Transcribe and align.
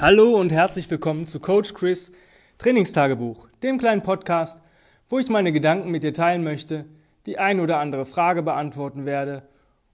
Hallo 0.00 0.40
und 0.40 0.50
herzlich 0.50 0.90
willkommen 0.90 1.26
zu 1.26 1.40
Coach 1.40 1.74
Chris 1.74 2.10
Trainingstagebuch, 2.56 3.48
dem 3.62 3.76
kleinen 3.76 4.02
Podcast, 4.02 4.58
wo 5.10 5.18
ich 5.18 5.28
meine 5.28 5.52
Gedanken 5.52 5.90
mit 5.90 6.02
dir 6.02 6.14
teilen 6.14 6.42
möchte, 6.42 6.86
die 7.26 7.36
ein 7.38 7.60
oder 7.60 7.80
andere 7.80 8.06
Frage 8.06 8.42
beantworten 8.42 9.04
werde 9.04 9.42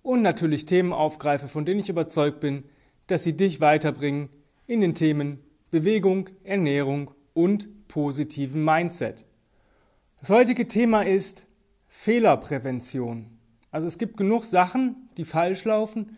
und 0.04 0.22
natürlich 0.22 0.64
Themen 0.64 0.92
aufgreife, 0.92 1.48
von 1.48 1.66
denen 1.66 1.80
ich 1.80 1.88
überzeugt 1.88 2.38
bin, 2.38 2.62
dass 3.08 3.24
sie 3.24 3.36
dich 3.36 3.60
weiterbringen 3.60 4.28
in 4.68 4.80
den 4.80 4.94
Themen 4.94 5.40
Bewegung, 5.72 6.30
Ernährung 6.44 7.10
und 7.34 7.88
positiven 7.88 8.64
Mindset. 8.64 9.26
Das 10.20 10.30
heutige 10.30 10.68
Thema 10.68 11.02
ist 11.02 11.48
Fehlerprävention. 11.88 13.26
Also 13.72 13.88
es 13.88 13.98
gibt 13.98 14.16
genug 14.16 14.44
Sachen, 14.44 15.08
die 15.16 15.24
falsch 15.24 15.64
laufen, 15.64 16.16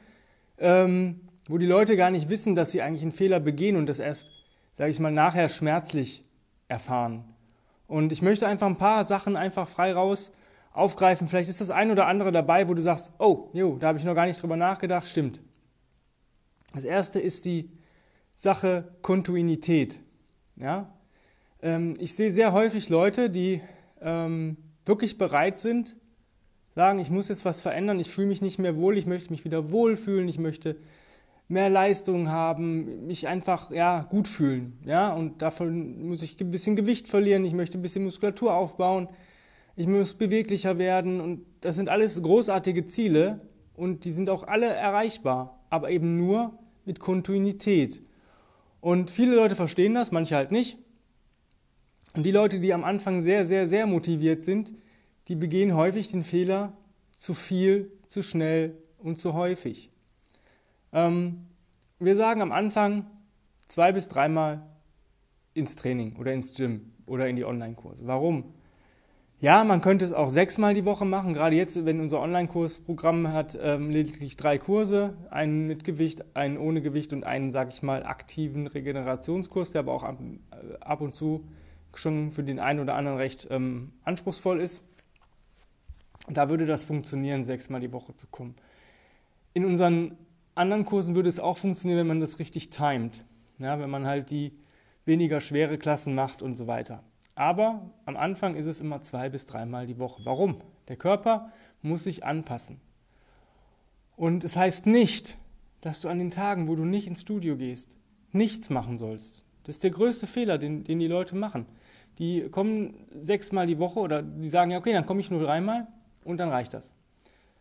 ähm, 0.59 1.20
wo 1.48 1.58
die 1.58 1.66
Leute 1.66 1.96
gar 1.96 2.10
nicht 2.10 2.28
wissen, 2.28 2.54
dass 2.54 2.70
sie 2.70 2.82
eigentlich 2.82 3.02
einen 3.02 3.12
Fehler 3.12 3.40
begehen 3.40 3.76
und 3.76 3.86
das 3.86 3.98
erst, 3.98 4.30
sage 4.76 4.90
ich 4.90 5.00
mal, 5.00 5.11
nachher 5.11 5.48
schmerzlich 5.48 6.22
erfahren. 6.68 7.25
Und 7.86 8.12
ich 8.12 8.22
möchte 8.22 8.46
einfach 8.46 8.66
ein 8.66 8.76
paar 8.76 9.04
Sachen 9.04 9.34
einfach 9.34 9.66
frei 9.66 9.94
raus 9.94 10.30
aufgreifen. 10.72 11.29
Vielleicht 11.29 11.48
ist 11.48 11.61
das 11.61 11.70
ein 11.70 11.90
oder 11.90 12.06
andere 12.06 12.30
dabei, 12.30 12.68
wo 12.68 12.75
du 12.75 12.82
sagst, 12.82 13.12
oh, 13.18 13.48
jo, 13.54 13.79
da 13.79 13.89
habe 13.89 13.98
ich 13.98 14.04
noch 14.04 14.14
gar 14.14 14.26
nicht 14.26 14.40
drüber 14.40 14.56
nachgedacht. 14.56 15.08
Stimmt. 15.08 15.40
Das 16.75 16.84
erste 16.84 17.18
ist 17.18 17.46
die 17.46 17.70
Sache 18.36 18.84
Kontinuität. 19.00 20.00
Ja? 20.56 20.92
Ähm, 21.62 21.94
ich 21.98 22.14
sehe 22.14 22.30
sehr 22.30 22.53
häufig 22.53 22.90
Leute, 22.90 23.30
die 23.30 23.62
ähm, 24.00 24.58
wirklich 24.84 25.18
bereit 25.18 25.58
sind, 25.58 25.96
sagen, 26.75 26.98
ich 26.98 27.11
muss 27.11 27.28
jetzt 27.28 27.44
was 27.44 27.58
verändern, 27.58 27.98
ich 27.98 28.11
fühle 28.11 28.28
mich 28.28 28.42
nicht 28.42 28.58
mehr 28.58 28.76
wohl, 28.76 28.96
ich 28.96 29.06
möchte 29.06 29.32
mich 29.32 29.44
wieder 29.44 29.70
wohlfühlen, 29.72 30.28
ich 30.28 30.39
möchte 30.39 30.76
mehr 31.48 31.70
Leistung 31.70 32.28
haben, 32.30 33.06
mich 33.06 33.27
einfach 33.27 33.70
ja, 33.70 34.02
gut 34.02 34.28
fühlen. 34.28 34.78
Ja? 34.84 35.12
Und 35.12 35.41
davon 35.42 36.06
muss 36.06 36.22
ich 36.22 36.39
ein 36.41 36.50
bisschen 36.50 36.77
Gewicht 36.77 37.09
verlieren, 37.09 37.45
ich 37.45 37.55
möchte 37.55 37.78
ein 37.78 37.83
bisschen 37.83 38.05
Muskulatur 38.05 38.55
aufbauen, 38.55 39.09
ich 39.75 39.86
muss 39.86 40.14
beweglicher 40.14 40.78
werden. 40.78 41.20
Und 41.20 41.47
das 41.62 41.77
sind 41.77 41.89
alles 41.89 42.23
großartige 42.23 42.86
Ziele 42.86 43.41
und 43.75 44.05
die 44.05 44.12
sind 44.12 44.28
auch 44.28 44.47
alle 44.47 44.67
erreichbar, 44.67 45.58
aber 45.70 45.91
eben 45.91 46.19
nur 46.19 46.58
mit 46.84 47.00
Kontinuität. 47.00 48.03
Und 48.80 49.11
viele 49.11 49.34
Leute 49.34 49.55
verstehen 49.55 49.95
das, 49.95 50.12
manche 50.12 50.36
halt 50.36 50.53
nicht. 50.53 50.78
Und 52.14 52.25
die 52.25 52.30
Leute, 52.30 52.61
die 52.61 52.75
am 52.75 52.84
Anfang 52.84 53.23
sehr, 53.23 53.45
sehr, 53.45 53.67
sehr 53.67 53.86
motiviert 53.86 54.45
sind, 54.45 54.73
die 55.28 55.34
begehen 55.34 55.75
häufig 55.75 56.11
den 56.11 56.25
Fehler 56.25 56.77
zu 57.17 57.34
viel, 57.34 57.92
zu 58.06 58.23
schnell 58.23 58.77
und 58.98 59.19
zu 59.19 59.34
häufig. 59.34 59.91
Ähm, 60.92 61.47
wir 61.98 62.14
sagen 62.17 62.42
am 62.42 62.53
Anfang 62.53 63.06
zwei 63.69 63.92
bis 63.92 64.08
dreimal 64.08 64.62
ins 65.55 65.77
Training 65.77 66.17
oder 66.17 66.33
ins 66.33 66.55
Gym 66.55 66.92
oder 67.06 67.28
in 67.28 67.36
die 67.36 67.45
Online-Kurse. 67.45 68.06
Warum? 68.06 68.55
Ja, 69.41 69.62
man 69.62 69.80
könnte 69.80 70.05
es 70.05 70.12
auch 70.12 70.30
sechsmal 70.30 70.75
die 70.75 70.84
Woche 70.84 71.05
machen. 71.05 71.33
Gerade 71.33 71.55
jetzt, 71.55 71.84
wenn 71.84 72.00
unser 72.00 72.20
Online-Kursprogramm 72.20 73.33
hat 73.33 73.56
ähm, 73.61 73.91
lediglich 73.91 74.36
drei 74.36 74.58
Kurse, 74.58 75.17
einen 75.30 75.69
mit 75.69 75.84
Gewicht, 75.84 76.25
einen 76.34 76.58
ohne 76.58 76.83
Gewicht 76.83 77.12
und 77.12 77.23
einen, 77.23 77.52
sag 77.52 77.73
ich 77.73 77.83
mal, 77.83 78.05
aktiven 78.05 78.67
Regenerationskurs, 78.67 79.70
der 79.70 79.80
aber 79.80 79.92
auch 79.92 80.02
ab, 80.02 80.19
äh, 80.50 80.77
ab 80.80 81.00
und 81.00 81.12
zu 81.12 81.45
schon 81.95 82.33
für 82.33 82.42
den 82.42 82.58
einen 82.58 82.80
oder 82.80 82.97
anderen 82.97 83.19
recht 83.19 83.47
ähm, 83.50 83.92
anspruchsvoll 84.05 84.61
ist. 84.61 84.84
Und 86.27 86.36
da 86.36 86.50
würde 86.50 86.67
das 86.67 86.84
funktionieren, 86.84 87.45
sechsmal 87.45 87.80
die 87.80 87.92
Woche 87.92 88.14
zu 88.17 88.27
kommen. 88.27 88.56
In 89.55 89.64
unseren 89.64 90.17
anderen 90.59 90.84
Kursen 90.84 91.14
würde 91.14 91.28
es 91.28 91.41
auch 91.41 91.56
funktionieren, 91.56 92.01
wenn 92.01 92.06
man 92.06 92.20
das 92.20 92.39
richtig 92.39 92.70
timet. 92.70 93.25
Ja, 93.59 93.81
wenn 93.81 93.91
man 93.91 94.06
halt 94.06 94.31
die 94.31 94.53
weniger 95.05 95.41
schwere 95.41 95.78
Klassen 95.78 96.14
macht 96.14 96.42
und 96.42 96.55
so 96.55 96.67
weiter. 96.67 97.03
Aber 97.34 97.91
am 98.05 98.17
Anfang 98.17 98.56
ist 98.56 98.67
es 98.67 98.81
immer 98.81 99.03
zwei 99.03 99.29
bis 99.29 99.47
dreimal 99.47 99.86
die 99.86 99.98
Woche. 99.98 100.23
Warum? 100.25 100.61
Der 100.89 100.97
Körper 100.97 101.51
muss 101.83 102.05
sich 102.05 102.24
anpassen. 102.24 102.80
Und 104.17 104.45
es 104.45 104.57
heißt 104.57 104.86
nicht, 104.86 105.36
dass 105.80 106.01
du 106.01 106.08
an 106.08 106.19
den 106.19 106.30
Tagen, 106.30 106.67
wo 106.67 106.75
du 106.75 106.85
nicht 106.85 107.07
ins 107.07 107.20
Studio 107.20 107.57
gehst, 107.57 107.96
nichts 108.33 108.70
machen 108.70 108.98
sollst. 108.98 109.45
Das 109.63 109.77
ist 109.77 109.85
der 109.85 109.92
größte 109.92 110.27
Fehler, 110.27 110.58
den, 110.58 110.83
den 110.83 110.98
die 110.98 111.07
Leute 111.07 111.36
machen. 111.36 111.67
Die 112.19 112.48
kommen 112.48 113.07
sechsmal 113.20 113.67
die 113.67 113.79
Woche 113.79 114.01
oder 114.01 114.23
die 114.23 114.48
sagen, 114.48 114.73
ja, 114.73 114.79
okay, 114.79 114.92
dann 114.92 115.07
komme 115.07 115.20
ich 115.20 115.30
nur 115.30 115.42
dreimal 115.42 115.86
und 116.25 116.39
dann 116.39 116.48
reicht 116.48 116.75
das. 116.75 116.92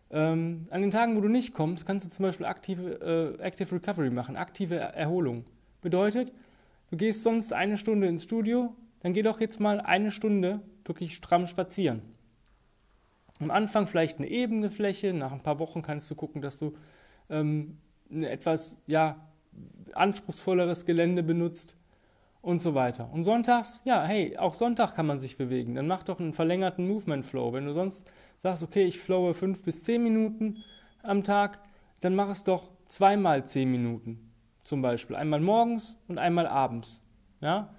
Ähm, 0.10 0.68
an 0.70 0.82
den 0.82 0.92
Tagen, 0.92 1.18
wo 1.18 1.22
du 1.22 1.28
nicht 1.28 1.54
kommst, 1.54 1.86
kannst 1.86 2.06
du 2.06 2.10
zum 2.10 2.24
Beispiel 2.24 2.46
aktive 2.46 3.38
äh, 3.40 3.42
Active 3.42 3.76
Recovery 3.76 4.10
machen, 4.10 4.38
aktive 4.38 4.76
Erholung. 4.76 5.44
Bedeutet, 5.82 6.32
du 6.90 6.98
gehst 6.98 7.24
sonst 7.24 7.54
eine 7.54 7.78
Stunde 7.78 8.08
ins 8.08 8.24
Studio, 8.24 8.74
dann 9.02 9.14
geh 9.14 9.22
doch 9.22 9.42
jetzt 9.42 9.60
mal 9.60 9.82
eine 9.82 10.12
Stunde 10.12 10.62
wirklich 10.86 11.16
stramm 11.16 11.48
spazieren. 11.48 12.02
Am 13.40 13.52
Anfang 13.52 13.86
vielleicht 13.86 14.18
eine 14.18 14.30
ebene 14.30 14.70
Fläche, 14.70 15.14
nach 15.14 15.32
ein 15.32 15.44
paar 15.44 15.60
Wochen 15.60 15.82
kannst 15.82 16.10
du 16.10 16.16
gucken, 16.16 16.42
dass 16.42 16.58
du 16.58 16.76
ähm, 17.30 17.78
ein 18.10 18.24
etwas 18.24 18.78
ja, 18.88 19.28
anspruchsvolleres 19.94 20.86
Gelände 20.86 21.22
benutzt 21.22 21.76
und 22.42 22.62
so 22.62 22.76
weiter. 22.76 23.10
Und 23.12 23.24
sonntags, 23.24 23.82
ja, 23.84 24.04
hey, 24.04 24.38
auch 24.38 24.54
Sonntag 24.54 24.96
kann 24.96 25.06
man 25.06 25.20
sich 25.20 25.38
bewegen. 25.38 25.76
Dann 25.76 25.88
mach 25.88 26.04
doch 26.04 26.20
einen 26.20 26.34
verlängerten 26.34 26.88
Movement 26.88 27.26
Flow. 27.26 27.54
Wenn 27.54 27.66
du 27.66 27.74
sonst 27.74 28.10
sagst, 28.38 28.64
okay, 28.64 28.84
ich 28.84 29.00
flowe 29.00 29.34
fünf 29.34 29.64
bis 29.64 29.84
zehn 29.84 30.04
Minuten 30.04 30.64
am 31.04 31.24
Tag, 31.24 31.60
dann 32.02 32.16
mach 32.16 32.30
es 32.30 32.44
doch 32.44 32.70
zweimal 32.88 33.46
zehn 33.46 33.72
Minuten 33.72 34.32
zum 34.64 34.82
Beispiel. 34.82 35.16
Einmal 35.16 35.40
morgens 35.40 36.00
und 36.08 36.20
einmal 36.20 36.48
abends. 36.48 37.02
Ja? 37.42 37.74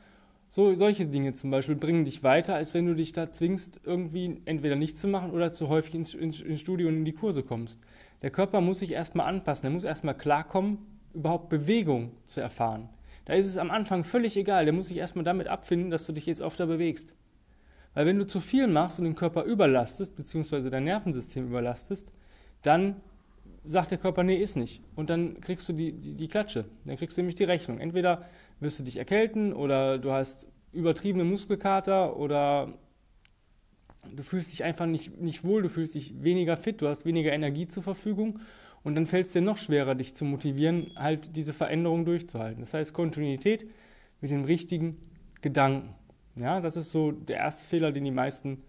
So, 0.51 0.75
solche 0.75 1.07
Dinge 1.07 1.35
zum 1.35 1.51
Beispiel 1.51 1.77
bringen 1.77 2.07
dich 2.07 2.23
weiter, 2.23 2.55
als 2.55 2.73
wenn 2.73 2.87
du 2.87 2.95
dich 2.95 3.13
da 3.13 3.31
zwingst, 3.31 3.83
irgendwie 3.85 4.41
entweder 4.47 4.77
nichts 4.77 5.01
zu 5.01 5.09
machen 5.09 5.33
oder 5.33 5.53
zu 5.53 5.69
häufig 5.69 5.95
ins, 5.95 6.15
ins, 6.15 6.41
ins 6.41 6.61
Studio 6.61 6.89
und 6.89 6.97
in 6.97 7.05
die 7.05 7.13
Kurse 7.13 7.43
kommst. 7.43 7.81
Der 8.23 8.31
Körper 8.31 8.63
muss 8.63 8.79
sich 8.79 8.93
erstmal 8.93 9.27
anpassen, 9.27 9.67
er 9.67 9.73
muss 9.73 9.85
erstmal 9.85 10.17
klarkommen, 10.17 10.79
überhaupt 11.13 11.51
Bewegung 11.51 12.13
zu 12.25 12.41
erfahren. 12.41 12.89
Da 13.29 13.35
ist 13.35 13.47
es 13.47 13.59
am 13.59 13.71
Anfang 13.71 14.05
völlig 14.05 14.39
egal. 14.39 14.65
Der 14.65 14.73
muss 14.73 14.89
sich 14.89 14.97
erstmal 14.97 15.25
damit 15.25 15.49
abfinden, 15.49 15.91
dass 15.91 16.07
du 16.07 16.15
dich 16.15 16.25
jetzt 16.25 16.41
öfter 16.41 16.67
bewegst. 16.67 17.15
Weil 17.93 18.07
wenn 18.07 18.19
du 18.19 18.27
zu 18.27 18.41
viel 18.41 18.67
machst 18.67 18.99
und 18.99 19.05
den 19.05 19.15
Körper 19.15 19.45
überlastest, 19.45 20.17
beziehungsweise 20.17 20.71
dein 20.71 20.85
Nervensystem 20.85 21.47
überlastest, 21.47 22.11
dann 22.63 22.97
sagt 23.65 23.91
der 23.91 23.99
Körper, 23.99 24.23
nee, 24.23 24.37
ist 24.37 24.57
nicht. 24.57 24.81
Und 24.97 25.11
dann 25.11 25.43
kriegst 25.43 25.69
du 25.69 25.75
die, 25.75 25.93
die, 25.93 26.15
die 26.15 26.29
Klatsche. 26.29 26.65
Dann 26.87 26.97
kriegst 26.97 27.19
du 27.19 27.21
nämlich 27.21 27.35
die 27.35 27.45
Rechnung. 27.45 27.79
Entweder 27.81 28.25
wirst 28.61 28.79
du 28.79 28.83
dich 28.83 28.97
erkälten 28.97 29.53
oder 29.53 29.99
du 29.99 30.11
hast 30.11 30.49
übertriebene 30.73 31.25
Muskelkater 31.25 32.17
oder 32.17 32.73
du 34.11 34.23
fühlst 34.23 34.53
dich 34.53 34.65
einfach 34.65 34.87
nicht, 34.87 35.21
nicht 35.21 35.45
wohl, 35.45 35.61
du 35.61 35.69
fühlst 35.69 35.95
dich 35.95 36.23
weniger 36.23 36.57
fit, 36.57 36.81
du 36.81 36.89
hast 36.89 37.05
weniger 37.05 37.33
Energie 37.33 37.67
zur 37.67 37.83
Verfügung 37.83 38.41
und 38.89 38.95
dann 38.95 39.07
fällt 39.07 39.27
es 39.27 39.33
dir 39.33 39.43
noch 39.43 39.59
schwerer, 39.59 39.95
dich 39.95 40.15
zu 40.15 40.25
motivieren, 40.25 40.91
halt 40.97 41.37
diese 41.37 41.53
Veränderung 41.53 42.05
durchzuhalten. 42.05 42.61
Das 42.61 42.75
heißt 42.75 42.95
Kontinuität 42.95 43.67
mit 44.21 44.31
dem 44.31 44.45
richtigen 44.45 44.97
Gedanken. 45.43 45.95
Ja, 46.37 46.61
das 46.61 46.77
ist 46.77 46.91
so 46.91 47.13
der 47.13 47.37
erste 47.37 47.67
Fehler, 47.67 47.93
den 47.93 48.05
die 48.05 48.11
meisten 48.11 48.63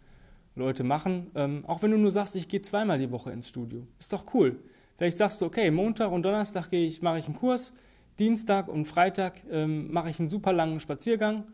Leute 0.55 0.83
machen. 0.83 1.31
Ähm, 1.35 1.63
auch 1.67 1.81
wenn 1.81 1.91
du 1.91 1.97
nur 1.97 2.11
sagst, 2.11 2.35
ich 2.35 2.49
gehe 2.49 2.61
zweimal 2.61 2.99
die 2.99 3.11
Woche 3.11 3.31
ins 3.31 3.47
Studio. 3.47 3.87
Ist 3.97 4.11
doch 4.11 4.33
cool. 4.33 4.59
Vielleicht 4.97 5.17
sagst 5.17 5.41
du, 5.41 5.45
okay, 5.45 5.71
Montag 5.71 6.11
und 6.11 6.23
Donnerstag 6.23 6.69
gehe 6.69 6.85
ich, 6.85 7.01
mache 7.01 7.19
ich 7.19 7.25
einen 7.25 7.35
Kurs, 7.35 7.73
Dienstag 8.19 8.67
und 8.67 8.85
Freitag 8.85 9.41
ähm, 9.49 9.89
mache 9.91 10.09
ich 10.09 10.19
einen 10.19 10.29
super 10.29 10.51
langen 10.51 10.81
Spaziergang 10.81 11.45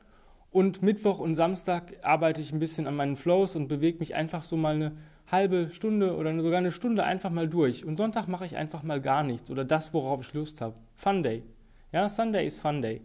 und 0.49 0.81
Mittwoch 0.81 1.19
und 1.19 1.35
Samstag 1.35 1.97
arbeite 2.01 2.41
ich 2.41 2.51
ein 2.51 2.59
bisschen 2.59 2.87
an 2.87 2.95
meinen 2.95 3.15
Flows 3.15 3.55
und 3.55 3.67
bewege 3.67 3.99
mich 3.99 4.15
einfach 4.15 4.41
so 4.41 4.57
mal 4.57 4.73
eine 4.73 4.97
halbe 5.31 5.69
Stunde 5.69 6.16
oder 6.16 6.40
sogar 6.41 6.59
eine 6.59 6.72
Stunde 6.72 7.03
einfach 7.03 7.31
mal 7.31 7.47
durch. 7.47 7.86
Und 7.86 7.96
Sonntag 7.96 8.28
mache 8.28 8.46
ich 8.46 8.58
einfach 8.58 8.84
mal 8.84 9.02
gar 9.02 9.24
nichts 9.24 9.50
oder 9.50 9.66
das, 9.66 9.94
worauf 9.94 10.22
ich 10.25 10.34
Lust 10.34 10.62
habe. 10.62 10.75
Fun 10.96 11.24
Day. 11.24 11.44
Ja, 11.91 12.09
Sunday 12.09 12.46
ist 12.46 12.59
Fun 12.59 12.81
Day. 12.81 13.02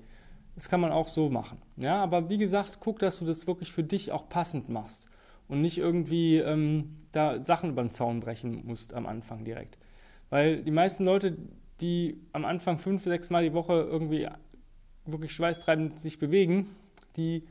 Das 0.54 0.68
kann 0.68 0.80
man 0.80 0.92
auch 0.92 1.08
so 1.08 1.30
machen. 1.30 1.58
Ja, 1.76 2.02
aber 2.02 2.28
wie 2.28 2.38
gesagt, 2.38 2.78
guck, 2.80 2.98
dass 2.98 3.20
du 3.20 3.24
das 3.24 3.46
wirklich 3.46 3.72
für 3.72 3.84
dich 3.84 4.12
auch 4.12 4.28
passend 4.28 4.68
machst 4.68 5.08
und 5.48 5.60
nicht 5.60 5.78
irgendwie 5.78 6.38
ähm, 6.38 6.96
da 7.12 7.42
Sachen 7.42 7.70
über 7.70 7.82
den 7.82 7.90
Zaun 7.90 8.20
brechen 8.20 8.66
musst 8.66 8.94
am 8.94 9.06
Anfang 9.06 9.44
direkt. 9.44 9.78
Weil 10.28 10.62
die 10.62 10.70
meisten 10.70 11.04
Leute, 11.04 11.36
die 11.80 12.20
am 12.32 12.44
Anfang 12.44 12.78
fünf, 12.78 13.02
sechs 13.02 13.30
Mal 13.30 13.44
die 13.44 13.54
Woche 13.54 13.72
irgendwie 13.72 14.28
wirklich 15.06 15.32
schweißtreibend 15.32 15.98
sich 15.98 16.18
bewegen, 16.18 16.68
die 17.16 17.44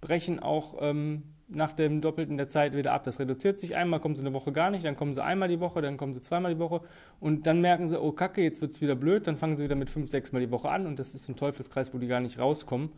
brechen 0.00 0.40
auch 0.40 0.76
ähm, 0.80 1.22
nach 1.54 1.72
dem 1.72 2.00
Doppelten 2.00 2.36
der 2.36 2.48
Zeit 2.48 2.76
wieder 2.76 2.92
ab. 2.92 3.04
Das 3.04 3.18
reduziert 3.18 3.58
sich 3.58 3.76
einmal, 3.76 4.00
kommen 4.00 4.14
sie 4.14 4.22
eine 4.22 4.32
Woche 4.32 4.52
gar 4.52 4.70
nicht, 4.70 4.84
dann 4.84 4.96
kommen 4.96 5.14
sie 5.14 5.22
einmal 5.22 5.48
die 5.48 5.60
Woche, 5.60 5.82
dann 5.82 5.96
kommen 5.96 6.14
sie 6.14 6.20
zweimal 6.20 6.54
die 6.54 6.60
Woche 6.60 6.80
und 7.20 7.46
dann 7.46 7.60
merken 7.60 7.88
sie, 7.88 8.00
oh 8.00 8.12
Kacke, 8.12 8.42
jetzt 8.42 8.60
wird 8.60 8.72
es 8.72 8.80
wieder 8.80 8.94
blöd, 8.94 9.26
dann 9.26 9.36
fangen 9.36 9.56
sie 9.56 9.64
wieder 9.64 9.76
mit 9.76 9.90
fünf, 9.90 10.10
sechs 10.10 10.32
Mal 10.32 10.40
die 10.40 10.50
Woche 10.50 10.68
an 10.68 10.86
und 10.86 10.98
das 10.98 11.14
ist 11.14 11.28
ein 11.28 11.36
Teufelskreis, 11.36 11.92
wo 11.94 11.98
die 11.98 12.06
gar 12.06 12.20
nicht 12.20 12.38
rauskommen 12.38 12.90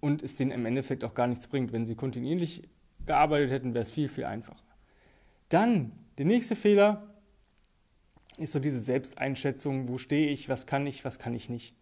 und 0.00 0.22
es 0.22 0.36
denen 0.36 0.50
im 0.50 0.66
Endeffekt 0.66 1.04
auch 1.04 1.14
gar 1.14 1.26
nichts 1.26 1.48
bringt. 1.48 1.72
Wenn 1.72 1.86
sie 1.86 1.94
kontinuierlich 1.94 2.62
gearbeitet 3.06 3.50
hätten, 3.50 3.74
wäre 3.74 3.82
es 3.82 3.90
viel, 3.90 4.08
viel 4.08 4.24
einfacher. 4.24 4.62
Dann, 5.48 5.92
der 6.18 6.26
nächste 6.26 6.56
Fehler 6.56 7.14
ist 8.38 8.52
so 8.52 8.60
diese 8.60 8.80
Selbsteinschätzung, 8.80 9.88
wo 9.88 9.98
stehe 9.98 10.30
ich, 10.30 10.48
was 10.48 10.66
kann 10.66 10.86
ich, 10.86 11.04
was 11.04 11.18
kann 11.18 11.34
ich 11.34 11.48
nicht. 11.48 11.74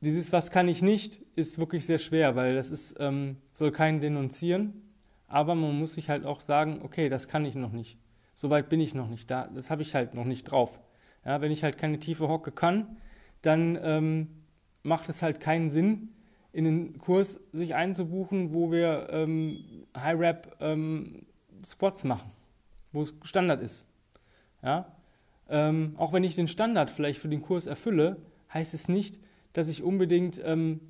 dieses 0.00 0.32
Was 0.32 0.50
kann 0.50 0.68
ich 0.68 0.82
nicht 0.82 1.20
ist 1.34 1.58
wirklich 1.58 1.84
sehr 1.86 1.98
schwer, 1.98 2.36
weil 2.36 2.54
das 2.54 2.70
ist, 2.70 2.96
ähm, 2.98 3.36
soll 3.52 3.70
keinen 3.72 4.00
denunzieren, 4.00 4.87
aber 5.28 5.54
man 5.54 5.78
muss 5.78 5.94
sich 5.94 6.08
halt 6.08 6.24
auch 6.24 6.40
sagen, 6.40 6.80
okay, 6.82 7.08
das 7.08 7.28
kann 7.28 7.44
ich 7.44 7.54
noch 7.54 7.72
nicht. 7.72 7.98
Soweit 8.34 8.68
bin 8.68 8.80
ich 8.80 8.94
noch 8.94 9.08
nicht 9.08 9.30
da, 9.30 9.48
das 9.54 9.70
habe 9.70 9.82
ich 9.82 9.94
halt 9.94 10.14
noch 10.14 10.24
nicht 10.24 10.44
drauf. 10.44 10.80
Ja, 11.24 11.40
wenn 11.40 11.52
ich 11.52 11.62
halt 11.62 11.76
keine 11.76 11.98
tiefe 11.98 12.28
Hocke 12.28 12.50
kann, 12.50 12.96
dann 13.42 13.78
ähm, 13.82 14.28
macht 14.82 15.08
es 15.08 15.22
halt 15.22 15.40
keinen 15.40 15.70
Sinn, 15.70 16.10
in 16.52 16.64
den 16.64 16.98
Kurs 16.98 17.40
sich 17.52 17.74
einzubuchen, 17.74 18.54
wo 18.54 18.72
wir 18.72 19.08
ähm, 19.10 19.86
High-Rap 19.96 20.56
ähm, 20.60 21.26
Squats 21.64 22.04
machen, 22.04 22.30
wo 22.92 23.02
es 23.02 23.14
Standard 23.22 23.60
ist. 23.60 23.86
Ja? 24.62 24.90
Ähm, 25.48 25.94
auch 25.98 26.12
wenn 26.12 26.24
ich 26.24 26.34
den 26.34 26.48
Standard 26.48 26.90
vielleicht 26.90 27.20
für 27.20 27.28
den 27.28 27.42
Kurs 27.42 27.66
erfülle, 27.66 28.16
heißt 28.52 28.74
es 28.74 28.88
nicht, 28.88 29.18
dass 29.52 29.68
ich 29.68 29.82
unbedingt 29.82 30.40
ähm, 30.44 30.80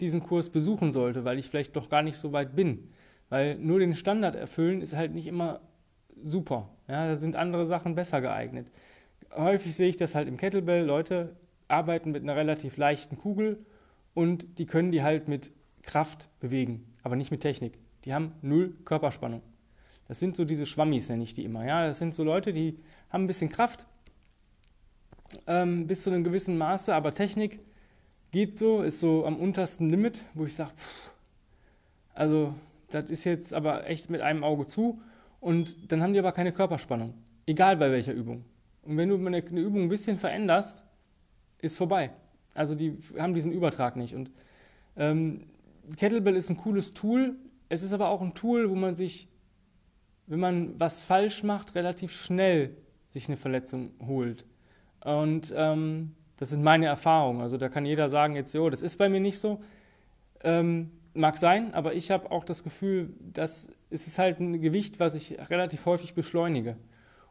diesen 0.00 0.22
Kurs 0.22 0.50
besuchen 0.50 0.92
sollte, 0.92 1.24
weil 1.24 1.38
ich 1.38 1.48
vielleicht 1.48 1.76
doch 1.76 1.88
gar 1.88 2.02
nicht 2.02 2.16
so 2.16 2.32
weit 2.32 2.54
bin. 2.54 2.90
Weil 3.28 3.58
nur 3.58 3.78
den 3.78 3.94
Standard 3.94 4.36
erfüllen 4.36 4.80
ist 4.80 4.96
halt 4.96 5.14
nicht 5.14 5.26
immer 5.26 5.60
super. 6.22 6.68
Ja, 6.88 7.06
da 7.06 7.16
sind 7.16 7.36
andere 7.36 7.66
Sachen 7.66 7.94
besser 7.94 8.20
geeignet. 8.20 8.70
Häufig 9.34 9.76
sehe 9.76 9.88
ich 9.88 9.96
das 9.96 10.14
halt 10.14 10.28
im 10.28 10.36
Kettlebell. 10.36 10.84
Leute 10.84 11.36
arbeiten 11.68 12.10
mit 12.10 12.22
einer 12.22 12.36
relativ 12.36 12.76
leichten 12.76 13.18
Kugel 13.18 13.64
und 14.14 14.58
die 14.58 14.66
können 14.66 14.90
die 14.90 15.02
halt 15.02 15.28
mit 15.28 15.52
Kraft 15.82 16.28
bewegen, 16.40 16.86
aber 17.02 17.16
nicht 17.16 17.30
mit 17.30 17.40
Technik. 17.40 17.78
Die 18.04 18.14
haben 18.14 18.32
null 18.42 18.74
Körperspannung. 18.84 19.42
Das 20.06 20.18
sind 20.18 20.36
so 20.36 20.44
diese 20.46 20.64
Schwammis, 20.64 21.10
nenne 21.10 21.22
ich 21.22 21.34
die 21.34 21.44
immer. 21.44 21.66
Ja, 21.66 21.86
das 21.86 21.98
sind 21.98 22.14
so 22.14 22.24
Leute, 22.24 22.52
die 22.52 22.76
haben 23.10 23.24
ein 23.24 23.26
bisschen 23.26 23.50
Kraft 23.50 23.86
ähm, 25.46 25.86
bis 25.86 26.02
zu 26.02 26.10
einem 26.10 26.24
gewissen 26.24 26.56
Maße, 26.56 26.94
aber 26.94 27.14
Technik 27.14 27.60
geht 28.30 28.58
so, 28.58 28.82
ist 28.82 29.00
so 29.00 29.26
am 29.26 29.36
untersten 29.36 29.90
Limit, 29.90 30.24
wo 30.34 30.46
ich 30.46 30.54
sage, 30.54 30.72
also 32.14 32.54
das 32.90 33.10
ist 33.10 33.24
jetzt 33.24 33.52
aber 33.52 33.86
echt 33.86 34.10
mit 34.10 34.20
einem 34.20 34.44
Auge 34.44 34.66
zu 34.66 35.00
und 35.40 35.92
dann 35.92 36.02
haben 36.02 36.12
die 36.12 36.18
aber 36.18 36.32
keine 36.32 36.52
Körperspannung, 36.52 37.14
egal 37.46 37.76
bei 37.76 37.90
welcher 37.90 38.12
Übung. 38.12 38.44
Und 38.82 38.96
wenn 38.96 39.08
du 39.08 39.16
eine, 39.16 39.36
eine 39.36 39.60
Übung 39.60 39.82
ein 39.82 39.88
bisschen 39.88 40.16
veränderst, 40.16 40.84
ist 41.60 41.76
vorbei. 41.76 42.10
Also 42.54 42.74
die 42.74 42.96
haben 43.18 43.34
diesen 43.34 43.52
Übertrag 43.52 43.96
nicht. 43.96 44.14
Und 44.14 44.30
ähm, 44.96 45.46
Kettlebell 45.96 46.36
ist 46.36 46.50
ein 46.50 46.56
cooles 46.56 46.94
Tool. 46.94 47.36
Es 47.68 47.82
ist 47.82 47.92
aber 47.92 48.08
auch 48.08 48.22
ein 48.22 48.34
Tool, 48.34 48.70
wo 48.70 48.74
man 48.74 48.94
sich, 48.94 49.28
wenn 50.26 50.40
man 50.40 50.80
was 50.80 51.00
falsch 51.00 51.44
macht, 51.44 51.74
relativ 51.74 52.12
schnell 52.12 52.76
sich 53.06 53.28
eine 53.28 53.36
Verletzung 53.36 53.90
holt. 54.06 54.44
Und 55.04 55.52
ähm, 55.56 56.14
das 56.38 56.50
sind 56.50 56.62
meine 56.62 56.86
Erfahrungen. 56.86 57.40
Also 57.40 57.56
da 57.56 57.68
kann 57.68 57.84
jeder 57.84 58.08
sagen 58.08 58.34
jetzt, 58.34 58.52
so, 58.52 58.70
das 58.70 58.82
ist 58.82 58.96
bei 58.96 59.08
mir 59.08 59.20
nicht 59.20 59.38
so. 59.38 59.60
Ähm, 60.42 60.90
mag 61.18 61.36
sein, 61.36 61.74
aber 61.74 61.94
ich 61.94 62.10
habe 62.10 62.30
auch 62.30 62.44
das 62.44 62.64
Gefühl, 62.64 63.10
dass 63.20 63.70
es 63.90 64.06
ist 64.06 64.18
halt 64.18 64.40
ein 64.40 64.60
Gewicht, 64.60 65.00
was 65.00 65.14
ich 65.14 65.36
relativ 65.50 65.84
häufig 65.86 66.14
beschleunige. 66.14 66.76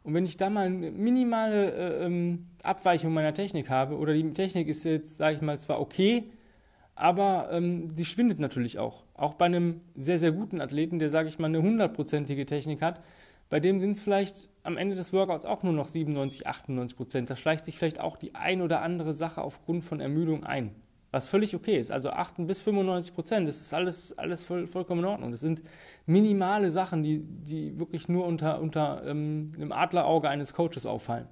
Und 0.03 0.13
wenn 0.13 0.25
ich 0.25 0.37
da 0.37 0.49
mal 0.49 0.67
eine 0.67 0.91
minimale 0.91 1.71
äh, 1.71 2.05
ähm, 2.05 2.47
Abweichung 2.63 3.13
meiner 3.13 3.33
Technik 3.33 3.69
habe, 3.69 3.97
oder 3.97 4.13
die 4.13 4.31
Technik 4.33 4.67
ist 4.67 4.83
jetzt, 4.83 5.17
sage 5.17 5.35
ich 5.35 5.41
mal, 5.41 5.59
zwar 5.59 5.81
okay, 5.81 6.31
aber 6.95 7.49
ähm, 7.51 7.93
die 7.93 8.05
schwindet 8.05 8.39
natürlich 8.39 8.79
auch. 8.79 9.03
Auch 9.15 9.33
bei 9.33 9.45
einem 9.45 9.81
sehr, 9.95 10.17
sehr 10.17 10.31
guten 10.31 10.61
Athleten, 10.61 10.99
der, 10.99 11.09
sage 11.09 11.29
ich 11.29 11.39
mal, 11.39 11.47
eine 11.47 11.61
hundertprozentige 11.61 12.45
Technik 12.45 12.81
hat, 12.81 13.01
bei 13.49 13.59
dem 13.59 13.79
sind 13.79 13.91
es 13.91 14.01
vielleicht 14.01 14.49
am 14.63 14.77
Ende 14.77 14.95
des 14.95 15.13
Workouts 15.13 15.45
auch 15.45 15.63
nur 15.63 15.73
noch 15.73 15.87
97, 15.87 16.47
98 16.47 16.97
Prozent. 16.97 17.29
Da 17.29 17.35
schleicht 17.35 17.65
sich 17.65 17.77
vielleicht 17.77 17.99
auch 17.99 18.17
die 18.17 18.35
ein 18.35 18.61
oder 18.61 18.81
andere 18.81 19.13
Sache 19.13 19.41
aufgrund 19.41 19.83
von 19.83 19.99
Ermüdung 19.99 20.43
ein 20.43 20.75
was 21.11 21.29
völlig 21.29 21.55
okay 21.55 21.77
ist. 21.77 21.91
Also 21.91 22.09
8 22.09 22.47
bis 22.47 22.61
95 22.61 23.13
Prozent, 23.13 23.47
das 23.47 23.61
ist 23.61 23.73
alles, 23.73 24.17
alles 24.17 24.43
voll, 24.43 24.67
vollkommen 24.67 25.01
in 25.01 25.07
Ordnung. 25.07 25.31
Das 25.31 25.41
sind 25.41 25.61
minimale 26.05 26.71
Sachen, 26.71 27.03
die, 27.03 27.19
die 27.19 27.77
wirklich 27.79 28.09
nur 28.09 28.25
unter, 28.25 28.61
unter 28.61 29.03
ähm, 29.07 29.53
dem 29.57 29.71
Adlerauge 29.71 30.29
eines 30.29 30.53
Coaches 30.53 30.85
auffallen. 30.85 31.27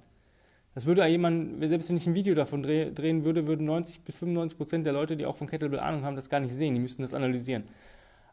Das 0.73 0.85
würde 0.85 1.05
jemand, 1.07 1.63
selbst 1.63 1.89
wenn 1.89 1.97
ich 1.97 2.05
ein 2.05 2.15
Video 2.15 2.35
davon 2.35 2.61
dreh, 2.61 2.91
drehen 2.91 3.23
würde, 3.23 3.47
würden 3.47 3.65
90 3.65 4.01
bis 4.01 4.17
95 4.17 4.57
Prozent 4.57 4.85
der 4.85 4.91
Leute, 4.91 5.15
die 5.15 5.25
auch 5.25 5.37
von 5.37 5.47
Kettlebell 5.47 5.79
Ahnung 5.79 6.03
haben, 6.03 6.17
das 6.17 6.29
gar 6.29 6.41
nicht 6.41 6.53
sehen. 6.53 6.73
Die 6.73 6.81
müssten 6.81 7.01
das 7.01 7.13
analysieren. 7.13 7.63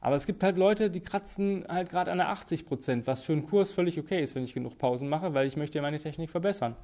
Aber 0.00 0.16
es 0.16 0.26
gibt 0.26 0.42
halt 0.42 0.58
Leute, 0.58 0.90
die 0.90 1.00
kratzen 1.00 1.64
halt 1.68 1.88
gerade 1.88 2.10
an 2.10 2.18
der 2.18 2.30
80 2.30 2.66
Prozent, 2.66 3.06
was 3.06 3.22
für 3.22 3.32
einen 3.32 3.46
Kurs 3.46 3.72
völlig 3.72 4.00
okay 4.00 4.20
ist, 4.20 4.34
wenn 4.34 4.42
ich 4.42 4.54
genug 4.54 4.76
Pausen 4.76 5.08
mache, 5.08 5.32
weil 5.34 5.46
ich 5.46 5.56
möchte 5.56 5.78
ja 5.78 5.82
meine 5.82 6.00
Technik 6.00 6.30
verbessern. 6.30 6.74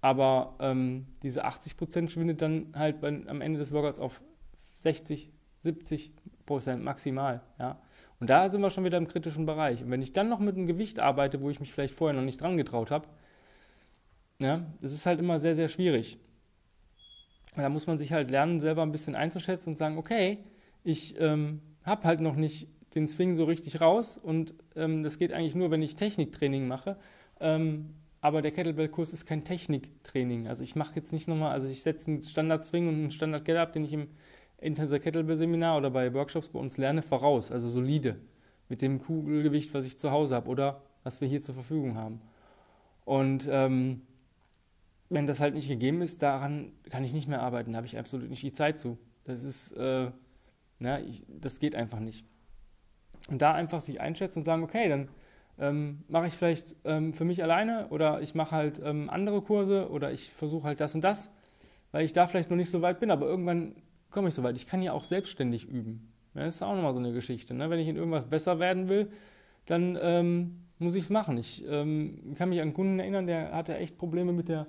Aber 0.00 0.56
ähm, 0.60 1.06
diese 1.22 1.44
80 1.44 1.76
Prozent 1.76 2.10
schwindet 2.10 2.40
dann 2.42 2.72
halt 2.74 3.00
bei, 3.00 3.08
am 3.26 3.40
Ende 3.40 3.58
des 3.58 3.72
Workouts 3.72 3.98
auf 3.98 4.22
60, 4.80 5.30
70 5.58 6.12
Prozent 6.46 6.82
maximal. 6.82 7.42
Ja? 7.58 7.80
Und 8.18 8.30
da 8.30 8.48
sind 8.48 8.62
wir 8.62 8.70
schon 8.70 8.84
wieder 8.84 8.98
im 8.98 9.08
kritischen 9.08 9.46
Bereich. 9.46 9.82
Und 9.82 9.90
wenn 9.90 10.02
ich 10.02 10.12
dann 10.12 10.28
noch 10.28 10.40
mit 10.40 10.56
einem 10.56 10.66
Gewicht 10.66 10.98
arbeite, 10.98 11.40
wo 11.40 11.50
ich 11.50 11.60
mich 11.60 11.72
vielleicht 11.72 11.94
vorher 11.94 12.18
noch 12.18 12.24
nicht 12.24 12.40
dran 12.40 12.56
getraut 12.56 12.90
habe, 12.90 13.08
ja, 14.40 14.66
das 14.80 14.92
ist 14.92 15.04
halt 15.04 15.20
immer 15.20 15.38
sehr, 15.38 15.54
sehr 15.54 15.68
schwierig. 15.68 16.18
Da 17.56 17.68
muss 17.68 17.86
man 17.86 17.98
sich 17.98 18.12
halt 18.12 18.30
lernen, 18.30 18.60
selber 18.60 18.82
ein 18.82 18.92
bisschen 18.92 19.14
einzuschätzen 19.14 19.70
und 19.70 19.76
sagen, 19.76 19.98
okay, 19.98 20.38
ich 20.82 21.20
ähm, 21.20 21.60
habe 21.84 22.04
halt 22.04 22.20
noch 22.20 22.36
nicht 22.36 22.68
den 22.94 23.06
Swing 23.06 23.36
so 23.36 23.44
richtig 23.44 23.80
raus 23.80 24.18
und 24.18 24.54
ähm, 24.76 25.02
das 25.02 25.18
geht 25.18 25.32
eigentlich 25.32 25.54
nur, 25.54 25.70
wenn 25.70 25.82
ich 25.82 25.96
Techniktraining 25.96 26.66
mache. 26.66 26.96
Ähm, 27.38 27.94
aber 28.20 28.42
der 28.42 28.50
Kettlebell-Kurs 28.50 29.12
ist 29.12 29.26
kein 29.26 29.44
Techniktraining. 29.44 30.46
Also 30.46 30.62
ich 30.62 30.76
mache 30.76 30.96
jetzt 30.96 31.12
nicht 31.12 31.26
nochmal, 31.26 31.52
also 31.52 31.68
ich 31.68 31.82
setze 31.82 32.10
einen 32.10 32.22
Standard-Swing 32.22 32.88
und 32.88 32.94
einen 32.94 33.10
Standard-Get-Up, 33.10 33.72
den 33.72 33.84
ich 33.84 33.92
im 33.92 34.08
Intenser 34.58 35.00
Kettlebell-Seminar 35.00 35.78
oder 35.78 35.90
bei 35.90 36.12
Workshops 36.12 36.48
bei 36.48 36.58
uns 36.58 36.76
lerne, 36.76 37.02
voraus. 37.02 37.50
Also 37.50 37.68
solide. 37.68 38.16
Mit 38.68 38.82
dem 38.82 39.00
Kugelgewicht, 39.00 39.72
was 39.74 39.86
ich 39.86 39.98
zu 39.98 40.10
Hause 40.10 40.34
habe 40.34 40.48
oder 40.48 40.82
was 41.02 41.20
wir 41.20 41.28
hier 41.28 41.40
zur 41.40 41.54
Verfügung 41.54 41.96
haben. 41.96 42.20
Und 43.04 43.48
ähm, 43.50 44.02
wenn 45.08 45.26
das 45.26 45.40
halt 45.40 45.54
nicht 45.54 45.68
gegeben 45.68 46.02
ist, 46.02 46.22
daran 46.22 46.72
kann 46.90 47.02
ich 47.02 47.12
nicht 47.12 47.26
mehr 47.26 47.42
arbeiten. 47.42 47.72
Da 47.72 47.78
habe 47.78 47.86
ich 47.86 47.98
absolut 47.98 48.28
nicht 48.28 48.42
die 48.42 48.52
Zeit 48.52 48.78
zu. 48.78 48.98
Das 49.24 49.42
ist, 49.42 49.72
äh, 49.72 50.10
na, 50.78 51.00
ich, 51.00 51.24
das 51.28 51.58
geht 51.58 51.74
einfach 51.74 52.00
nicht. 52.00 52.24
Und 53.28 53.42
da 53.42 53.52
einfach 53.52 53.80
sich 53.80 54.00
einschätzen 54.00 54.40
und 54.40 54.44
sagen, 54.44 54.62
okay, 54.62 54.88
dann 54.88 55.08
ähm, 55.60 56.04
mache 56.08 56.26
ich 56.26 56.32
vielleicht 56.32 56.74
ähm, 56.84 57.12
für 57.12 57.24
mich 57.24 57.42
alleine 57.42 57.88
oder 57.90 58.22
ich 58.22 58.34
mache 58.34 58.52
halt 58.52 58.80
ähm, 58.84 59.10
andere 59.10 59.42
Kurse 59.42 59.90
oder 59.90 60.10
ich 60.10 60.30
versuche 60.30 60.64
halt 60.64 60.80
das 60.80 60.94
und 60.94 61.04
das, 61.04 61.30
weil 61.92 62.04
ich 62.04 62.12
da 62.12 62.26
vielleicht 62.26 62.50
noch 62.50 62.56
nicht 62.56 62.70
so 62.70 62.82
weit 62.82 62.98
bin, 62.98 63.10
aber 63.10 63.26
irgendwann 63.26 63.74
komme 64.10 64.28
ich 64.28 64.34
so 64.34 64.42
weit. 64.42 64.56
Ich 64.56 64.66
kann 64.66 64.82
ja 64.82 64.92
auch 64.92 65.04
selbstständig 65.04 65.68
üben. 65.68 66.12
Das 66.34 66.56
ist 66.56 66.62
auch 66.62 66.74
nochmal 66.74 66.94
so 66.94 66.98
eine 66.98 67.12
Geschichte. 67.12 67.54
Ne? 67.54 67.70
Wenn 67.70 67.78
ich 67.78 67.88
in 67.88 67.96
irgendwas 67.96 68.24
besser 68.24 68.58
werden 68.58 68.88
will, 68.88 69.10
dann 69.66 69.98
ähm, 70.00 70.60
muss 70.78 70.96
ich 70.96 71.04
es 71.04 71.10
machen. 71.10 71.36
Ich 71.36 71.64
ähm, 71.68 72.34
kann 72.36 72.48
mich 72.48 72.60
an 72.60 72.68
einen 72.68 72.74
Kunden 72.74 72.98
erinnern, 72.98 73.26
der 73.26 73.52
hatte 73.52 73.76
echt 73.76 73.98
Probleme 73.98 74.32
mit 74.32 74.48
der, 74.48 74.66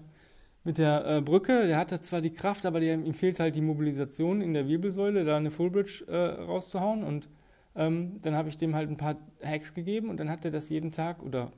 mit 0.64 0.78
der 0.78 1.06
äh, 1.06 1.22
Brücke. 1.22 1.68
Der 1.68 1.78
hatte 1.78 2.02
zwar 2.02 2.22
die 2.22 2.34
Kraft, 2.34 2.66
aber 2.66 2.80
der, 2.80 2.96
ihm 2.96 3.14
fehlt 3.14 3.40
halt 3.40 3.56
die 3.56 3.62
Mobilisation 3.62 4.42
in 4.42 4.54
der 4.54 4.68
Wirbelsäule, 4.68 5.24
da 5.24 5.38
eine 5.38 5.52
Fullbridge 5.52 6.06
äh, 6.08 6.42
rauszuhauen 6.42 7.04
und 7.04 7.30
ähm, 7.76 8.18
dann 8.22 8.36
habe 8.36 8.50
ich 8.50 8.58
dem 8.58 8.76
halt 8.76 8.90
ein 8.90 8.98
paar 8.98 9.18
Hacks 9.44 9.74
gegeben 9.74 10.10
und 10.10 10.20
dann 10.20 10.30
hat 10.30 10.46
er 10.46 10.52
das 10.52 10.70
jeden 10.70 10.92
Tag 10.92 11.24
oder 11.24 11.52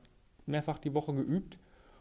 mehrfach 0.46 0.80
die 0.80 0.94
Woche 0.94 1.14
geübt. 1.14 1.60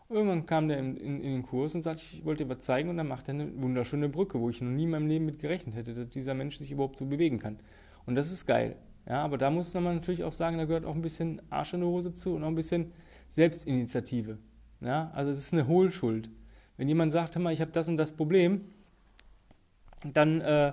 Und 0.09 0.17
irgendwann 0.17 0.47
kam 0.47 0.69
der 0.69 0.79
in, 0.79 0.97
in, 0.97 1.21
in, 1.23 1.33
den 1.33 1.43
Kurs 1.43 1.75
und 1.75 1.83
sagte, 1.83 2.03
ich 2.03 2.25
wollte 2.25 2.45
dir 2.45 2.51
was 2.51 2.61
zeigen 2.61 2.91
und 2.91 2.99
dann 2.99 3.09
macht 3.09 3.29
er 3.29 3.35
eine 3.35 3.63
wunderschöne 3.63 4.09
Brücke, 4.09 4.39
wo 4.39 4.51
ich 4.51 4.61
noch 4.61 4.71
nie 4.71 4.85
in 4.85 4.91
meinem 4.91 5.07
Leben 5.07 5.25
mit 5.25 5.39
gerechnet 5.39 5.75
hätte, 5.75 5.95
dass 5.95 6.09
dieser 6.11 6.35
Mensch 6.35 6.59
sich 6.59 6.71
überhaupt 6.71 6.99
so 6.99 7.07
bewegen 7.07 7.39
kann. 7.39 7.59
Und 8.05 8.15
das 8.15 8.31
ist 8.31 8.47
geil. 8.47 8.77
Ja, 9.09 9.25
aber 9.25 9.39
da 9.39 9.51
muss 9.51 9.73
man 9.75 9.85
natürlich 9.85 10.23
auch 10.23 10.33
sagen, 10.33 10.59
da 10.59 10.65
gehört 10.65 10.85
auch 10.85 10.95
ein 10.95 11.03
bisschen 11.03 11.41
Arsch 11.51 11.75
in 11.75 11.81
der 11.81 11.89
Hose 11.89 12.13
zu 12.13 12.35
und 12.35 12.45
auch 12.45 12.49
ein 12.49 12.55
bisschen 12.55 12.93
Selbstinitiative. 13.31 14.39
Ja, 14.81 15.11
also 15.15 15.31
es 15.31 15.39
ist 15.39 15.53
eine 15.53 15.67
Hohlschuld. 15.67 16.31
Wenn 16.77 16.89
jemand 16.89 17.13
sagt, 17.13 17.35
hör 17.35 17.43
mal, 17.43 17.53
ich 17.53 17.61
habe 17.61 17.73
das 17.73 17.89
und 17.89 17.97
das 17.97 18.13
Problem, 18.13 18.67
dann 20.05 20.41
äh, 20.41 20.73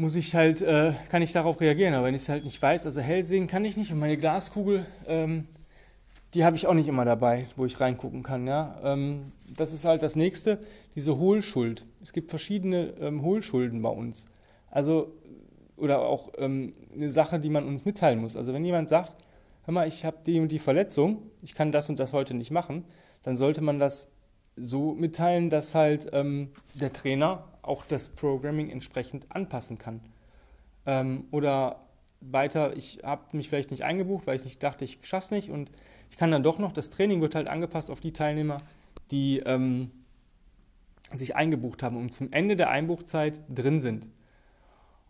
muss 0.00 0.16
ich 0.16 0.34
halt, 0.34 0.62
äh, 0.62 0.94
kann 1.10 1.20
ich 1.20 1.32
darauf 1.32 1.60
reagieren. 1.60 1.92
Aber 1.92 2.06
wenn 2.06 2.14
ich 2.14 2.22
es 2.22 2.28
halt 2.30 2.44
nicht 2.44 2.60
weiß, 2.60 2.86
also 2.86 3.00
hell 3.02 3.22
sehen 3.22 3.46
kann 3.46 3.64
ich 3.64 3.76
nicht 3.76 3.92
und 3.92 3.98
meine 3.98 4.16
Glaskugel, 4.16 4.86
ähm, 5.06 5.46
die 6.32 6.44
habe 6.44 6.56
ich 6.56 6.66
auch 6.66 6.74
nicht 6.74 6.88
immer 6.88 7.04
dabei, 7.04 7.46
wo 7.56 7.66
ich 7.66 7.78
reingucken 7.80 8.22
kann. 8.22 8.46
Ja? 8.46 8.78
Ähm, 8.82 9.32
das 9.56 9.72
ist 9.72 9.84
halt 9.84 10.02
das 10.02 10.16
nächste, 10.16 10.58
diese 10.94 11.18
Hohlschuld. 11.18 11.84
Es 12.02 12.12
gibt 12.12 12.30
verschiedene 12.30 12.94
ähm, 13.00 13.22
Hohlschulden 13.22 13.82
bei 13.82 13.90
uns. 13.90 14.28
Also, 14.70 15.12
oder 15.76 16.00
auch 16.00 16.32
ähm, 16.38 16.72
eine 16.94 17.10
Sache, 17.10 17.38
die 17.38 17.50
man 17.50 17.66
uns 17.66 17.84
mitteilen 17.84 18.20
muss. 18.20 18.36
Also 18.36 18.54
wenn 18.54 18.64
jemand 18.64 18.88
sagt, 18.88 19.16
hör 19.64 19.74
mal, 19.74 19.86
ich 19.86 20.06
habe 20.06 20.16
die 20.24 20.40
und 20.40 20.50
die 20.50 20.58
Verletzung, 20.58 21.18
ich 21.42 21.54
kann 21.54 21.72
das 21.72 21.90
und 21.90 22.00
das 22.00 22.14
heute 22.14 22.32
nicht 22.34 22.50
machen, 22.50 22.84
dann 23.22 23.36
sollte 23.36 23.60
man 23.60 23.78
das 23.78 24.10
so 24.56 24.94
mitteilen, 24.94 25.50
dass 25.50 25.74
halt 25.74 26.08
ähm, 26.12 26.52
der 26.80 26.92
Trainer 26.92 27.44
auch 27.70 27.86
das 27.86 28.08
Programming 28.10 28.68
entsprechend 28.68 29.26
anpassen 29.30 29.78
kann. 29.78 30.00
Ähm, 30.86 31.24
oder 31.30 31.86
weiter, 32.20 32.76
ich 32.76 33.00
habe 33.04 33.36
mich 33.36 33.48
vielleicht 33.48 33.70
nicht 33.70 33.84
eingebucht, 33.84 34.26
weil 34.26 34.36
ich 34.36 34.44
nicht 34.44 34.62
dachte, 34.62 34.84
ich 34.84 34.98
schaffe 35.02 35.26
es 35.26 35.30
nicht 35.30 35.50
und 35.50 35.70
ich 36.10 36.16
kann 36.16 36.30
dann 36.30 36.42
doch 36.42 36.58
noch, 36.58 36.72
das 36.72 36.90
Training 36.90 37.20
wird 37.20 37.34
halt 37.34 37.48
angepasst 37.48 37.90
auf 37.90 38.00
die 38.00 38.12
Teilnehmer, 38.12 38.56
die, 39.10 39.38
ähm, 39.38 39.92
sich 41.14 41.36
eingebucht 41.36 41.82
haben 41.82 41.96
und 41.96 42.12
zum 42.12 42.32
Ende 42.32 42.56
der 42.56 42.70
Einbuchzeit 42.70 43.40
drin 43.48 43.80
sind. 43.80 44.08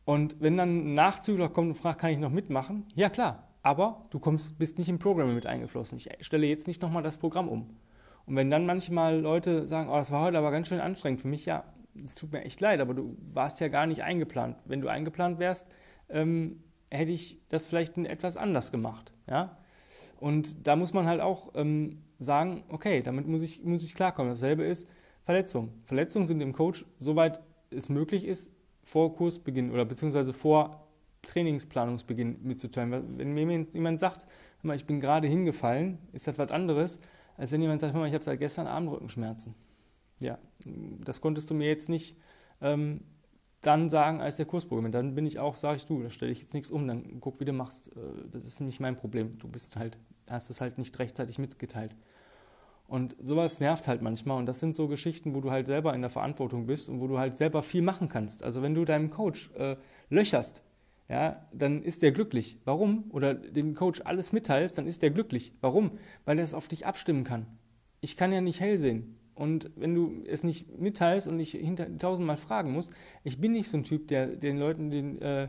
Und 0.04 0.40
wenn 0.40 0.56
dann 0.56 0.92
ein 0.92 0.94
Nachzügler 0.94 1.48
kommt 1.48 1.68
und 1.68 1.74
fragt, 1.74 2.00
kann 2.00 2.10
ich 2.10 2.18
noch 2.18 2.30
mitmachen? 2.30 2.86
Ja 2.94 3.10
klar, 3.10 3.48
aber 3.62 4.06
du 4.10 4.18
kommst, 4.18 4.58
bist 4.58 4.78
nicht 4.78 4.88
im 4.88 4.98
Programm 4.98 5.34
mit 5.34 5.46
eingeflossen. 5.46 5.98
Ich 5.98 6.08
stelle 6.20 6.46
jetzt 6.46 6.66
nicht 6.66 6.82
nochmal 6.82 7.02
das 7.02 7.18
Programm 7.18 7.48
um. 7.48 7.76
Und 8.26 8.36
wenn 8.36 8.50
dann 8.50 8.66
manchmal 8.66 9.18
Leute 9.18 9.66
sagen, 9.66 9.88
oh, 9.90 9.96
das 9.96 10.10
war 10.10 10.22
heute 10.22 10.38
aber 10.38 10.50
ganz 10.50 10.68
schön 10.68 10.80
anstrengend 10.80 11.20
für 11.20 11.28
mich, 11.28 11.46
ja, 11.46 11.64
es 11.94 12.14
tut 12.14 12.32
mir 12.32 12.44
echt 12.44 12.60
leid, 12.60 12.80
aber 12.80 12.94
du 12.94 13.16
warst 13.32 13.60
ja 13.60 13.68
gar 13.68 13.86
nicht 13.86 14.02
eingeplant. 14.02 14.56
Wenn 14.64 14.80
du 14.80 14.88
eingeplant 14.88 15.38
wärst, 15.38 15.66
ähm, 16.08 16.62
hätte 16.90 17.12
ich 17.12 17.40
das 17.48 17.66
vielleicht 17.66 17.96
etwas 17.98 18.36
anders 18.36 18.72
gemacht. 18.72 19.12
Ja? 19.28 19.58
Und 20.18 20.66
da 20.66 20.76
muss 20.76 20.92
man 20.92 21.06
halt 21.06 21.20
auch 21.20 21.52
ähm, 21.54 22.02
sagen, 22.18 22.64
okay, 22.68 23.02
damit 23.02 23.26
muss 23.26 23.42
ich, 23.42 23.64
muss 23.64 23.84
ich 23.84 23.94
klarkommen. 23.94 24.30
Dasselbe 24.30 24.64
ist 24.64 24.88
Verletzungen. 25.24 25.70
Verletzungen 25.84 26.26
sind 26.26 26.40
dem 26.40 26.52
Coach, 26.52 26.84
soweit 26.98 27.40
es 27.70 27.88
möglich 27.88 28.24
ist, 28.24 28.52
vor 28.82 29.14
Kursbeginn 29.14 29.70
oder 29.70 29.84
beziehungsweise 29.84 30.32
vor 30.32 30.88
Trainingsplanungsbeginn 31.22 32.42
mitzuteilen. 32.42 33.18
Wenn 33.18 33.32
mir 33.32 33.66
jemand 33.72 34.00
sagt, 34.00 34.26
ich 34.74 34.86
bin 34.86 35.00
gerade 35.00 35.28
hingefallen, 35.28 35.98
ist 36.12 36.26
das 36.26 36.38
was 36.38 36.50
anderes, 36.50 36.98
als 37.36 37.52
wenn 37.52 37.62
jemand 37.62 37.80
sagt, 37.80 37.94
ich 37.94 38.14
habe 38.14 38.24
seit 38.24 38.38
gestern 38.38 38.66
Abend 38.66 38.90
Rückenschmerzen. 38.90 39.54
Ja, 40.20 40.38
das 41.04 41.20
konntest 41.20 41.50
du 41.50 41.54
mir 41.54 41.68
jetzt 41.68 41.88
nicht 41.88 42.16
ähm, 42.60 43.00
dann 43.60 43.88
sagen, 43.88 44.20
als 44.20 44.36
der 44.36 44.46
Kurs 44.46 44.66
beginnt. 44.66 44.94
Dann 44.94 45.14
bin 45.14 45.26
ich 45.26 45.38
auch, 45.38 45.54
sage 45.54 45.76
ich 45.76 45.86
du, 45.86 46.02
da 46.02 46.10
stelle 46.10 46.32
ich 46.32 46.40
jetzt 46.40 46.54
nichts 46.54 46.70
um, 46.70 46.86
dann 46.86 47.20
guck, 47.20 47.40
wie 47.40 47.44
du 47.44 47.52
machst. 47.52 47.88
Äh, 47.88 48.28
das 48.30 48.46
ist 48.46 48.60
nicht 48.60 48.80
mein 48.80 48.96
Problem. 48.96 49.38
Du 49.38 49.48
bist 49.48 49.76
halt, 49.76 49.98
hast 50.28 50.50
es 50.50 50.60
halt 50.60 50.78
nicht 50.78 50.98
rechtzeitig 50.98 51.38
mitgeteilt. 51.38 51.96
Und 52.86 53.16
sowas 53.22 53.60
nervt 53.60 53.86
halt 53.86 54.02
manchmal. 54.02 54.38
Und 54.38 54.46
das 54.46 54.60
sind 54.60 54.74
so 54.74 54.88
Geschichten, 54.88 55.34
wo 55.34 55.40
du 55.40 55.50
halt 55.50 55.66
selber 55.66 55.94
in 55.94 56.00
der 56.00 56.10
Verantwortung 56.10 56.66
bist 56.66 56.88
und 56.88 57.00
wo 57.00 57.06
du 57.06 57.18
halt 57.18 57.36
selber 57.36 57.62
viel 57.62 57.82
machen 57.82 58.08
kannst. 58.08 58.42
Also 58.42 58.62
wenn 58.62 58.74
du 58.74 58.84
deinem 58.84 59.10
Coach 59.10 59.50
äh, 59.54 59.76
löcherst, 60.08 60.62
ja, 61.08 61.46
dann 61.52 61.82
ist 61.82 62.02
der 62.02 62.12
glücklich. 62.12 62.58
Warum? 62.64 63.04
Oder 63.10 63.34
dem 63.34 63.74
Coach 63.74 64.02
alles 64.04 64.32
mitteilst, 64.32 64.76
dann 64.78 64.86
ist 64.86 65.02
der 65.02 65.10
glücklich. 65.10 65.52
Warum? 65.60 65.98
Weil 66.24 66.38
er 66.38 66.44
es 66.44 66.54
auf 66.54 66.66
dich 66.66 66.86
abstimmen 66.86 67.24
kann. 67.24 67.46
Ich 68.00 68.16
kann 68.16 68.32
ja 68.32 68.40
nicht 68.40 68.60
hell 68.60 68.78
sehen. 68.78 69.19
Und 69.40 69.70
wenn 69.74 69.94
du 69.94 70.22
es 70.26 70.44
nicht 70.44 70.78
mitteilst 70.78 71.26
und 71.26 71.38
nicht 71.38 71.52
hinter 71.52 71.96
tausendmal 71.96 72.36
fragen 72.36 72.72
musst, 72.72 72.92
ich 73.24 73.40
bin 73.40 73.52
nicht 73.52 73.70
so 73.70 73.78
ein 73.78 73.84
Typ, 73.84 74.06
der 74.08 74.26
den 74.26 74.58
Leuten 74.58 74.90
den, 74.90 75.20
äh, 75.22 75.48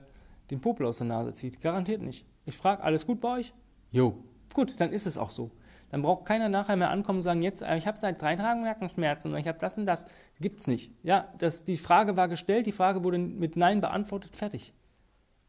den 0.50 0.62
Popel 0.62 0.86
aus 0.86 1.00
der 1.00 1.08
Nase 1.08 1.34
zieht. 1.34 1.62
Garantiert 1.62 2.02
nicht. 2.02 2.26
Ich 2.46 2.56
frage, 2.56 2.84
alles 2.84 3.06
gut 3.06 3.20
bei 3.20 3.40
euch? 3.40 3.54
Jo. 3.92 4.16
Gut, 4.54 4.80
dann 4.80 4.94
ist 4.94 5.08
es 5.08 5.18
auch 5.18 5.30
so. 5.30 5.52
Dann 5.90 6.04
braucht 6.04 6.24
keiner 6.24 6.48
nachher 6.48 6.78
mehr 6.78 6.90
ankommen 6.90 7.20
und 7.20 7.24
sagen, 7.24 7.42
jetzt, 7.42 7.64
äh, 7.64 7.76
ich 7.76 7.86
habe 7.86 7.98
seit 8.00 8.22
drei 8.22 8.38
Tagen 8.38 8.64
Nackenschmerzen 8.64 9.34
und 9.34 9.38
ich 9.38 9.48
habe 9.50 9.60
das 9.60 9.78
und 9.78 9.86
das. 9.86 10.06
Gibt's 10.40 10.68
nicht. 10.68 10.94
Ja, 11.04 11.28
das, 11.40 11.66
die 11.66 11.76
Frage 11.76 12.16
war 12.16 12.30
gestellt, 12.30 12.68
die 12.68 12.72
Frage 12.72 13.04
wurde 13.04 13.18
mit 13.18 13.58
Nein 13.58 13.82
beantwortet, 13.82 14.38
fertig. 14.38 14.74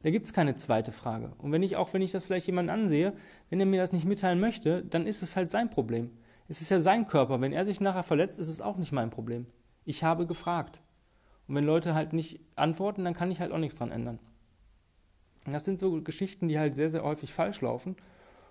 Da 0.02 0.10
gibt 0.10 0.26
es 0.26 0.32
keine 0.32 0.56
zweite 0.56 0.90
Frage. 0.90 1.30
Und 1.38 1.52
wenn 1.52 1.62
ich, 1.62 1.76
auch 1.76 1.92
wenn 1.92 2.02
ich 2.02 2.10
das 2.10 2.24
vielleicht 2.24 2.48
jemanden 2.48 2.70
ansehe, 2.70 3.12
wenn 3.50 3.60
er 3.60 3.66
mir 3.66 3.80
das 3.80 3.92
nicht 3.92 4.04
mitteilen 4.04 4.40
möchte, 4.40 4.82
dann 4.82 5.06
ist 5.06 5.22
es 5.22 5.36
halt 5.36 5.52
sein 5.52 5.70
Problem. 5.70 6.10
Es 6.52 6.60
ist 6.60 6.68
ja 6.68 6.80
sein 6.80 7.06
Körper. 7.06 7.40
Wenn 7.40 7.54
er 7.54 7.64
sich 7.64 7.80
nachher 7.80 8.02
verletzt, 8.02 8.38
ist 8.38 8.50
es 8.50 8.60
auch 8.60 8.76
nicht 8.76 8.92
mein 8.92 9.08
Problem. 9.08 9.46
Ich 9.86 10.04
habe 10.04 10.26
gefragt. 10.26 10.82
Und 11.48 11.54
wenn 11.54 11.64
Leute 11.64 11.94
halt 11.94 12.12
nicht 12.12 12.40
antworten, 12.56 13.04
dann 13.04 13.14
kann 13.14 13.30
ich 13.30 13.40
halt 13.40 13.52
auch 13.52 13.58
nichts 13.58 13.78
dran 13.78 13.90
ändern. 13.90 14.18
Das 15.46 15.64
sind 15.64 15.78
so 15.78 16.02
Geschichten, 16.02 16.48
die 16.48 16.58
halt 16.58 16.74
sehr, 16.74 16.90
sehr 16.90 17.04
häufig 17.04 17.32
falsch 17.32 17.62
laufen. 17.62 17.96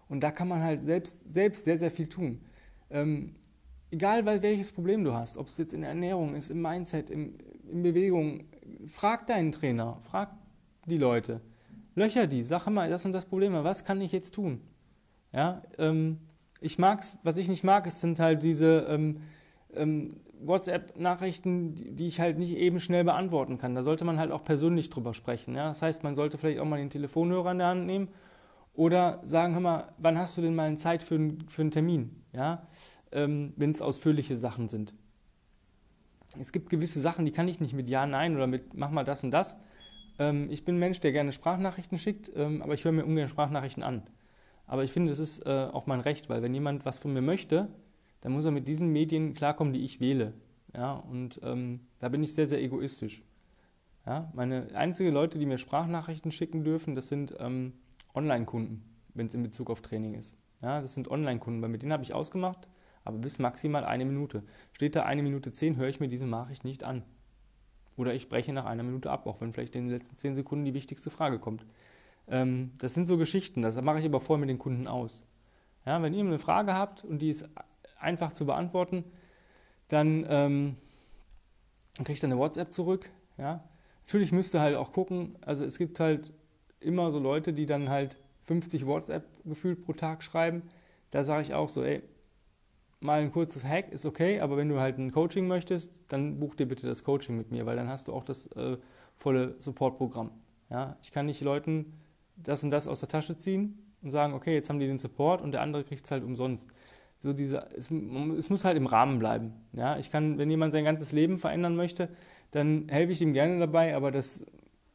Und 0.10 0.22
da 0.22 0.32
kann 0.32 0.48
man 0.48 0.64
halt 0.64 0.82
selbst, 0.82 1.32
selbst 1.32 1.66
sehr, 1.66 1.78
sehr 1.78 1.92
viel 1.92 2.10
tun. 2.10 2.42
Ähm, 2.90 3.36
egal 3.92 4.26
welches 4.26 4.72
Problem 4.72 5.04
du 5.04 5.14
hast, 5.14 5.38
ob 5.38 5.46
es 5.46 5.60
jetzt 5.60 5.76
in 5.76 5.82
der 5.82 5.92
Ernährung 5.92 6.34
ist, 6.34 6.50
im 6.50 6.60
Mindset, 6.60 7.12
im, 7.12 7.34
in 7.70 7.84
Bewegung, 7.84 8.46
frag 8.88 9.28
deinen 9.28 9.52
Trainer, 9.52 10.00
frag 10.10 10.32
die 10.88 10.98
Leute. 10.98 11.40
Löcher 11.94 12.26
die, 12.26 12.44
sag 12.44 12.68
mal, 12.68 12.90
das 12.90 13.06
und 13.06 13.12
das 13.12 13.28
Problem, 13.28 13.54
was 13.54 13.86
kann 13.86 14.02
ich 14.02 14.12
jetzt 14.12 14.34
tun? 14.34 14.60
Ja, 15.34 15.62
ähm, 15.78 16.18
ich 16.62 16.80
mag's, 16.80 17.18
was 17.24 17.38
ich 17.38 17.50
nicht 17.50 17.64
mag, 17.64 17.86
es 17.88 18.00
sind 18.00 18.20
halt 18.20 18.44
diese 18.44 18.86
ähm, 18.88 19.18
ähm, 19.74 20.16
WhatsApp-Nachrichten, 20.40 21.76
die, 21.76 21.92
die, 21.92 22.08
ich 22.08 22.20
halt 22.20 22.38
nicht 22.38 22.56
eben 22.56 22.80
schnell 22.80 23.04
beantworten 23.04 23.58
kann. 23.58 23.76
Da 23.76 23.84
sollte 23.84 24.06
man 24.06 24.18
halt 24.20 24.32
auch 24.32 24.44
persönlich 24.44 24.90
drüber 24.90 25.14
sprechen. 25.14 25.56
Ja? 25.56 25.68
Das 25.68 25.82
heißt, 25.82 26.04
man 26.04 26.16
sollte 26.16 26.38
vielleicht 26.38 26.60
auch 26.60 26.66
mal 26.66 26.78
den 26.78 26.90
Telefonhörer 26.90 27.52
in 27.52 27.58
der 27.58 27.68
Hand 27.68 27.86
nehmen 27.86 28.10
oder 28.74 29.20
sagen, 29.24 29.54
hör 29.54 29.62
mal, 29.62 29.94
wann 29.98 30.18
hast 30.18 30.38
du 30.38 30.42
denn 30.42 30.56
mal 30.56 30.78
Zeit 30.78 31.04
für, 31.04 31.16
ein, 31.16 31.44
für 31.50 31.64
einen 31.64 31.72
Termin? 31.72 32.24
Ja? 32.32 32.68
Ähm, 33.12 33.54
Wenn 33.58 33.72
es 33.72 33.82
ausführliche 33.82 34.36
Sachen 34.36 34.70
sind. 34.70 34.94
Es 36.40 36.54
gibt 36.54 36.70
gewisse 36.70 37.02
Sachen, 37.02 37.26
die 37.26 37.32
kann 37.32 37.50
ich 37.50 37.60
nicht 37.60 37.74
mit 37.74 37.90
Ja, 37.90 38.06
Nein 38.06 38.36
oder 38.36 38.48
mit 38.48 38.74
mach 38.74 38.90
mal 38.90 39.04
das 39.04 39.24
und 39.24 39.32
das 39.32 39.58
ähm, 40.22 40.50
ich 40.52 40.64
bin 40.66 40.76
ein 40.76 40.80
Mensch, 40.80 41.00
der 41.00 41.12
gerne 41.12 41.32
Sprachnachrichten 41.32 41.98
schickt, 41.98 42.32
ähm, 42.36 42.62
aber 42.62 42.74
ich 42.76 42.86
höre 42.86 42.92
mir 42.92 43.06
ungern 43.06 43.28
Sprachnachrichten 43.28 43.84
an. 43.84 44.04
Aber 44.72 44.86
ich 44.86 44.94
finde, 44.94 45.10
das 45.10 45.20
ist 45.20 45.46
äh, 45.46 45.68
auch 45.70 45.86
mein 45.86 46.00
Recht, 46.00 46.30
weil 46.30 46.42
wenn 46.42 46.54
jemand 46.54 46.86
was 46.86 46.98
von 46.98 47.12
mir 47.12 47.22
möchte, 47.22 47.68
dann 48.22 48.32
muss 48.32 48.46
er 48.46 48.52
mit 48.52 48.70
diesen 48.70 48.88
Medien 48.88 49.34
klarkommen, 49.34 49.74
die 49.74 49.84
ich 49.84 50.00
wähle. 50.00 50.34
Ja, 50.74 50.94
und 50.94 51.42
ähm, 51.44 51.82
da 52.00 52.08
bin 52.08 52.24
ich 52.24 52.34
sehr, 52.34 52.48
sehr 52.48 52.64
egoistisch. 52.64 53.22
Ja, 54.06 54.32
meine 54.34 54.74
einzigen 54.74 55.12
Leute, 55.12 55.40
die 55.40 55.46
mir 55.46 55.58
Sprachnachrichten 55.58 56.32
schicken 56.32 56.64
dürfen, 56.64 56.96
das 56.96 57.10
sind 57.10 57.36
ähm, 57.40 57.74
Online-Kunden, 58.16 58.82
wenn 59.14 59.26
es 59.26 59.34
in 59.34 59.44
Bezug 59.44 59.70
auf 59.70 59.82
Training 59.82 60.14
ist. 60.14 60.38
Ja, 60.62 60.80
das 60.80 60.94
sind 60.94 61.12
Online-Kunden, 61.12 61.62
weil 61.62 61.68
mit 61.68 61.82
denen 61.82 61.92
habe 61.92 62.04
ich 62.04 62.14
ausgemacht, 62.14 62.70
aber 63.04 63.18
bis 63.18 63.40
maximal 63.40 63.84
eine 63.84 64.06
Minute. 64.06 64.42
Steht 64.72 64.96
da 64.96 65.04
eine 65.04 65.22
Minute 65.22 65.52
zehn, 65.52 65.76
höre 65.76 65.90
ich 65.90 66.00
mir 66.00 66.08
diese 66.08 66.28
Nachricht 66.28 66.64
nicht 66.64 66.86
an. 66.86 67.04
Oder 67.98 68.14
ich 68.14 68.30
breche 68.30 68.54
nach 68.54 68.66
einer 68.66 68.84
Minute 68.84 69.12
ab, 69.12 69.28
auch 69.28 69.42
wenn 69.42 69.52
vielleicht 69.52 69.76
in 69.76 69.88
den 69.88 69.98
letzten 69.98 70.16
zehn 70.16 70.34
Sekunden 70.34 70.64
die 70.64 70.74
wichtigste 70.74 71.10
Frage 71.10 71.40
kommt. 71.40 71.66
Ähm, 72.32 72.72
das 72.80 72.94
sind 72.94 73.06
so 73.06 73.18
Geschichten, 73.18 73.62
das 73.62 73.80
mache 73.82 74.00
ich 74.00 74.06
aber 74.06 74.20
vorher 74.20 74.40
mit 74.40 74.50
den 74.50 74.58
Kunden 74.58 74.88
aus. 74.88 75.26
Ja, 75.86 76.02
wenn 76.02 76.14
ihr 76.14 76.24
eine 76.24 76.40
Frage 76.40 76.74
habt 76.74 77.04
und 77.04 77.20
die 77.20 77.30
ist 77.30 77.48
einfach 78.00 78.32
zu 78.32 78.46
beantworten, 78.46 79.04
dann, 79.90 80.26
ähm, 80.30 80.78
kriegt 82.04 82.24
ihr 82.24 82.30
eine 82.30 82.38
WhatsApp 82.38 82.72
zurück. 82.72 83.10
Ja. 83.38 83.64
Natürlich 84.06 84.32
müsst 84.32 84.56
ihr 84.56 84.62
halt 84.62 84.76
auch 84.76 84.94
gucken, 84.94 85.38
also 85.42 85.66
es 85.66 85.78
gibt 85.78 86.00
halt 86.00 86.34
immer 86.80 87.12
so 87.12 87.20
Leute, 87.20 87.54
die 87.54 87.66
dann 87.66 87.90
halt 87.90 88.18
50 88.44 88.86
WhatsApp 88.86 89.26
gefühlt 89.44 89.84
pro 89.84 89.94
Tag 89.94 90.24
schreiben. 90.24 90.64
Da 91.12 91.24
sage 91.24 91.44
ich 91.44 91.54
auch 91.54 91.70
so, 91.70 91.84
ey, 91.84 92.02
mal 93.02 93.22
ein 93.22 93.32
kurzes 93.32 93.66
Hack 93.66 93.92
ist 93.92 94.06
okay, 94.06 94.40
aber 94.40 94.58
wenn 94.58 94.70
du 94.70 94.80
halt 94.80 94.98
ein 94.98 95.12
Coaching 95.12 95.48
möchtest, 95.48 95.94
dann 96.08 96.40
buch 96.40 96.56
dir 96.56 96.68
bitte 96.68 96.88
das 96.88 97.04
Coaching 97.04 97.38
mit 97.38 97.52
mir, 97.52 97.66
weil 97.66 97.76
dann 97.76 97.90
hast 97.90 98.08
du 98.08 98.14
auch 98.14 98.24
das 98.24 98.48
äh, 98.48 98.78
volle 99.16 99.56
Supportprogramm. 99.60 100.32
Ja, 100.70 100.96
ich 101.04 101.12
kann 101.12 101.26
nicht 101.26 101.42
Leuten 101.42 102.01
das 102.44 102.64
und 102.64 102.72
das 102.72 102.88
aus 102.88 103.00
der 103.00 103.10
Tasche 103.10 103.38
ziehen 103.38 103.78
und 104.02 104.12
sagen, 104.12 104.34
okay, 104.34 104.54
jetzt 104.54 104.70
haben 104.70 104.80
die 104.80 104.88
den 104.88 105.00
Support 105.00 105.42
und 105.42 105.52
der 105.52 105.62
andere 105.62 105.84
kriegt 105.84 106.06
es 106.06 106.12
halt 106.12 106.24
umsonst. 106.24 106.70
So 107.18 107.34
diese, 107.34 107.68
es, 107.78 107.92
es, 107.92 108.50
muss 108.50 108.66
halt 108.66 108.78
im 108.78 108.88
Rahmen 108.88 109.20
bleiben. 109.20 109.54
Ja, 109.74 109.98
ich 109.98 110.10
kann, 110.10 110.38
wenn 110.38 110.50
jemand 110.50 110.74
sein 110.74 110.84
ganzes 110.84 111.12
Leben 111.12 111.38
verändern 111.38 111.76
möchte, 111.76 112.10
dann 112.50 112.88
helfe 112.90 113.12
ich 113.12 113.22
ihm 113.22 113.34
gerne 113.34 113.60
dabei, 113.60 113.96
aber 113.96 114.12
das 114.12 114.46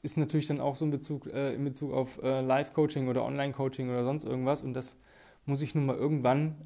ist 0.02 0.16
natürlich 0.16 0.46
dann 0.46 0.60
auch 0.60 0.76
so 0.76 0.84
in 0.84 0.90
Bezug, 0.90 1.26
äh, 1.32 1.54
in 1.54 1.64
Bezug 1.64 1.92
auf 1.92 2.20
äh, 2.22 2.40
Live-Coaching 2.40 3.08
oder 3.08 3.24
Online-Coaching 3.24 3.88
oder 3.90 4.04
sonst 4.04 4.24
irgendwas 4.24 4.62
und 4.62 4.74
das 4.74 4.98
muss 5.44 5.62
ich 5.62 5.74
nun 5.74 5.86
mal 5.86 5.96
irgendwann 5.96 6.56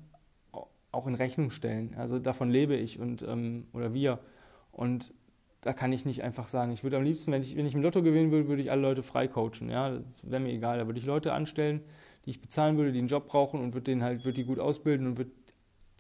auch 0.93 1.07
in 1.07 1.15
Rechnung 1.15 1.51
stellen. 1.51 1.95
Also 1.97 2.19
davon 2.19 2.51
lebe 2.51 2.75
ich 2.75 2.99
und 2.99 3.23
ähm, 3.23 3.67
oder 3.73 3.95
wir. 3.95 4.19
Und 4.73 5.13
da 5.61 5.73
kann 5.73 5.93
ich 5.93 6.07
nicht 6.07 6.23
einfach 6.23 6.49
sagen, 6.49 6.73
ich 6.73 6.83
würde 6.83 6.97
am 6.97 7.02
liebsten, 7.02 7.33
wenn 7.33 7.43
ich, 7.43 7.57
wenn 7.57 7.67
ich 7.67 7.75
im 7.75 7.83
Lotto 7.83 8.02
gewinnen 8.02 8.31
würde, 8.31 8.49
würde 8.49 8.62
ich 8.62 8.71
alle 8.71 8.81
Leute 8.81 9.02
frei 9.02 9.29
coachen. 9.29 9.69
Ja, 9.69 9.90
das 9.90 10.29
wäre 10.31 10.40
mir 10.40 10.52
egal. 10.52 10.79
Da 10.79 10.87
würde 10.87 10.99
ich 10.99 11.05
Leute 11.05 11.33
anstellen, 11.33 11.83
die 12.25 12.31
ich 12.31 12.40
bezahlen 12.40 12.79
würde, 12.79 12.93
die 12.93 12.99
einen 12.99 13.09
Job 13.09 13.26
brauchen 13.26 13.61
und 13.61 13.75
würde 13.75 14.02
halt, 14.02 14.25
würde 14.25 14.37
die 14.37 14.45
gut 14.45 14.59
ausbilden 14.59 15.07
und 15.07 15.19
würde 15.19 15.33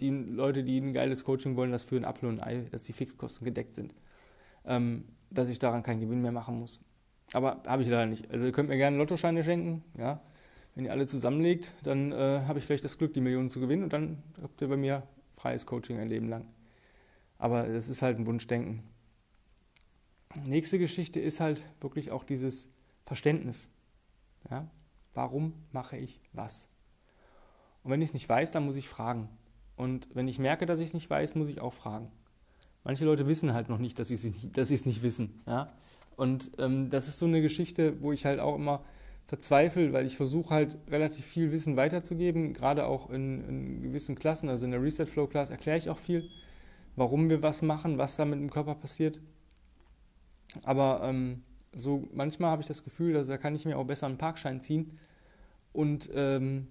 die 0.00 0.08
Leute, 0.08 0.64
die 0.64 0.78
ein 0.78 0.94
geiles 0.94 1.24
Coaching 1.24 1.56
wollen, 1.56 1.72
das 1.72 1.82
für 1.82 1.96
ein 1.96 2.06
Apfel 2.06 2.28
und 2.30 2.40
ein 2.40 2.46
Ei, 2.46 2.66
dass 2.70 2.84
die 2.84 2.94
Fixkosten 2.94 3.44
gedeckt 3.44 3.74
sind. 3.74 3.94
Ähm, 4.64 5.04
dass 5.30 5.48
ich 5.48 5.58
daran 5.58 5.82
keinen 5.82 6.00
Gewinn 6.00 6.22
mehr 6.22 6.32
machen 6.32 6.56
muss. 6.56 6.80
Aber 7.32 7.62
habe 7.66 7.82
ich 7.82 7.88
leider 7.88 8.06
nicht. 8.06 8.30
Also 8.30 8.46
ihr 8.46 8.52
könnt 8.52 8.70
mir 8.70 8.76
gerne 8.76 8.96
Lottoscheine 8.96 9.44
schenken, 9.44 9.84
ja. 9.96 10.20
Wenn 10.74 10.84
ihr 10.84 10.92
alle 10.92 11.06
zusammenlegt, 11.06 11.72
dann 11.82 12.12
äh, 12.12 12.42
habe 12.46 12.58
ich 12.58 12.64
vielleicht 12.64 12.84
das 12.84 12.96
Glück, 12.96 13.12
die 13.12 13.20
Millionen 13.20 13.50
zu 13.50 13.60
gewinnen 13.60 13.82
und 13.82 13.92
dann 13.92 14.22
habt 14.40 14.62
ihr 14.62 14.68
bei 14.68 14.76
mir 14.76 15.02
freies 15.36 15.66
Coaching 15.66 15.98
ein 15.98 16.08
Leben 16.08 16.28
lang. 16.28 16.46
Aber 17.38 17.64
das 17.64 17.88
ist 17.88 18.02
halt 18.02 18.18
ein 18.18 18.26
Wunschdenken. 18.26 18.82
Nächste 20.44 20.78
Geschichte 20.78 21.20
ist 21.20 21.40
halt 21.40 21.62
wirklich 21.80 22.10
auch 22.10 22.24
dieses 22.24 22.68
Verständnis. 23.04 23.70
Ja? 24.50 24.70
Warum 25.12 25.54
mache 25.72 25.96
ich 25.96 26.20
was? 26.32 26.68
Und 27.82 27.90
wenn 27.90 28.02
ich 28.02 28.10
es 28.10 28.14
nicht 28.14 28.28
weiß, 28.28 28.52
dann 28.52 28.64
muss 28.64 28.76
ich 28.76 28.88
fragen. 28.88 29.28
Und 29.76 30.08
wenn 30.14 30.28
ich 30.28 30.38
merke, 30.38 30.66
dass 30.66 30.80
ich 30.80 30.88
es 30.88 30.94
nicht 30.94 31.10
weiß, 31.10 31.34
muss 31.34 31.48
ich 31.48 31.60
auch 31.60 31.72
fragen. 31.72 32.12
Manche 32.84 33.04
Leute 33.04 33.26
wissen 33.26 33.54
halt 33.54 33.68
noch 33.68 33.78
nicht, 33.78 33.98
dass 33.98 34.08
sie 34.08 34.14
es 34.14 34.24
nicht, 34.86 35.02
wissen. 35.02 35.40
Ja? 35.46 35.72
Und 36.16 36.52
ähm, 36.58 36.90
das 36.90 37.08
ist 37.08 37.18
so 37.18 37.26
eine 37.26 37.42
Geschichte, 37.42 38.00
wo 38.00 38.12
ich 38.12 38.24
halt 38.24 38.40
auch 38.40 38.54
immer 38.54 38.84
verzweifle, 39.26 39.92
weil 39.92 40.06
ich 40.06 40.16
versuche 40.16 40.50
halt 40.50 40.78
relativ 40.88 41.24
viel 41.24 41.52
Wissen 41.52 41.76
weiterzugeben, 41.76 42.52
gerade 42.52 42.86
auch 42.86 43.10
in, 43.10 43.44
in, 43.48 43.82
gewissen 43.82 44.16
Klassen, 44.16 44.48
also 44.48 44.64
in 44.64 44.72
der 44.72 44.82
Reset 44.82 45.06
Flow 45.06 45.26
Class 45.26 45.50
erkläre 45.50 45.78
ich 45.78 45.88
auch 45.88 45.98
viel. 45.98 46.28
warum 46.96 47.30
wir 47.30 47.42
was 47.42 47.62
machen, 47.62 47.96
was 47.96 48.16
da 48.16 48.24
mit 48.24 48.40
dem 48.40 48.50
Körper 48.50 48.74
passiert. 48.74 49.20
Aber 50.64 51.00
ähm, 51.04 51.42
so 51.74 52.08
manchmal 52.12 52.50
habe 52.50 52.62
ich 52.62 52.68
das 52.68 52.84
Gefühl, 52.84 53.12
dass 53.12 53.26
da 53.26 53.38
kann 53.38 53.54
ich 53.54 53.64
mir 53.64 53.78
auch 53.78 53.86
besser 53.86 54.06
einen 54.06 54.18
Parkschein 54.18 54.60
ziehen 54.60 54.98
und 55.72 56.10
ähm, 56.14 56.68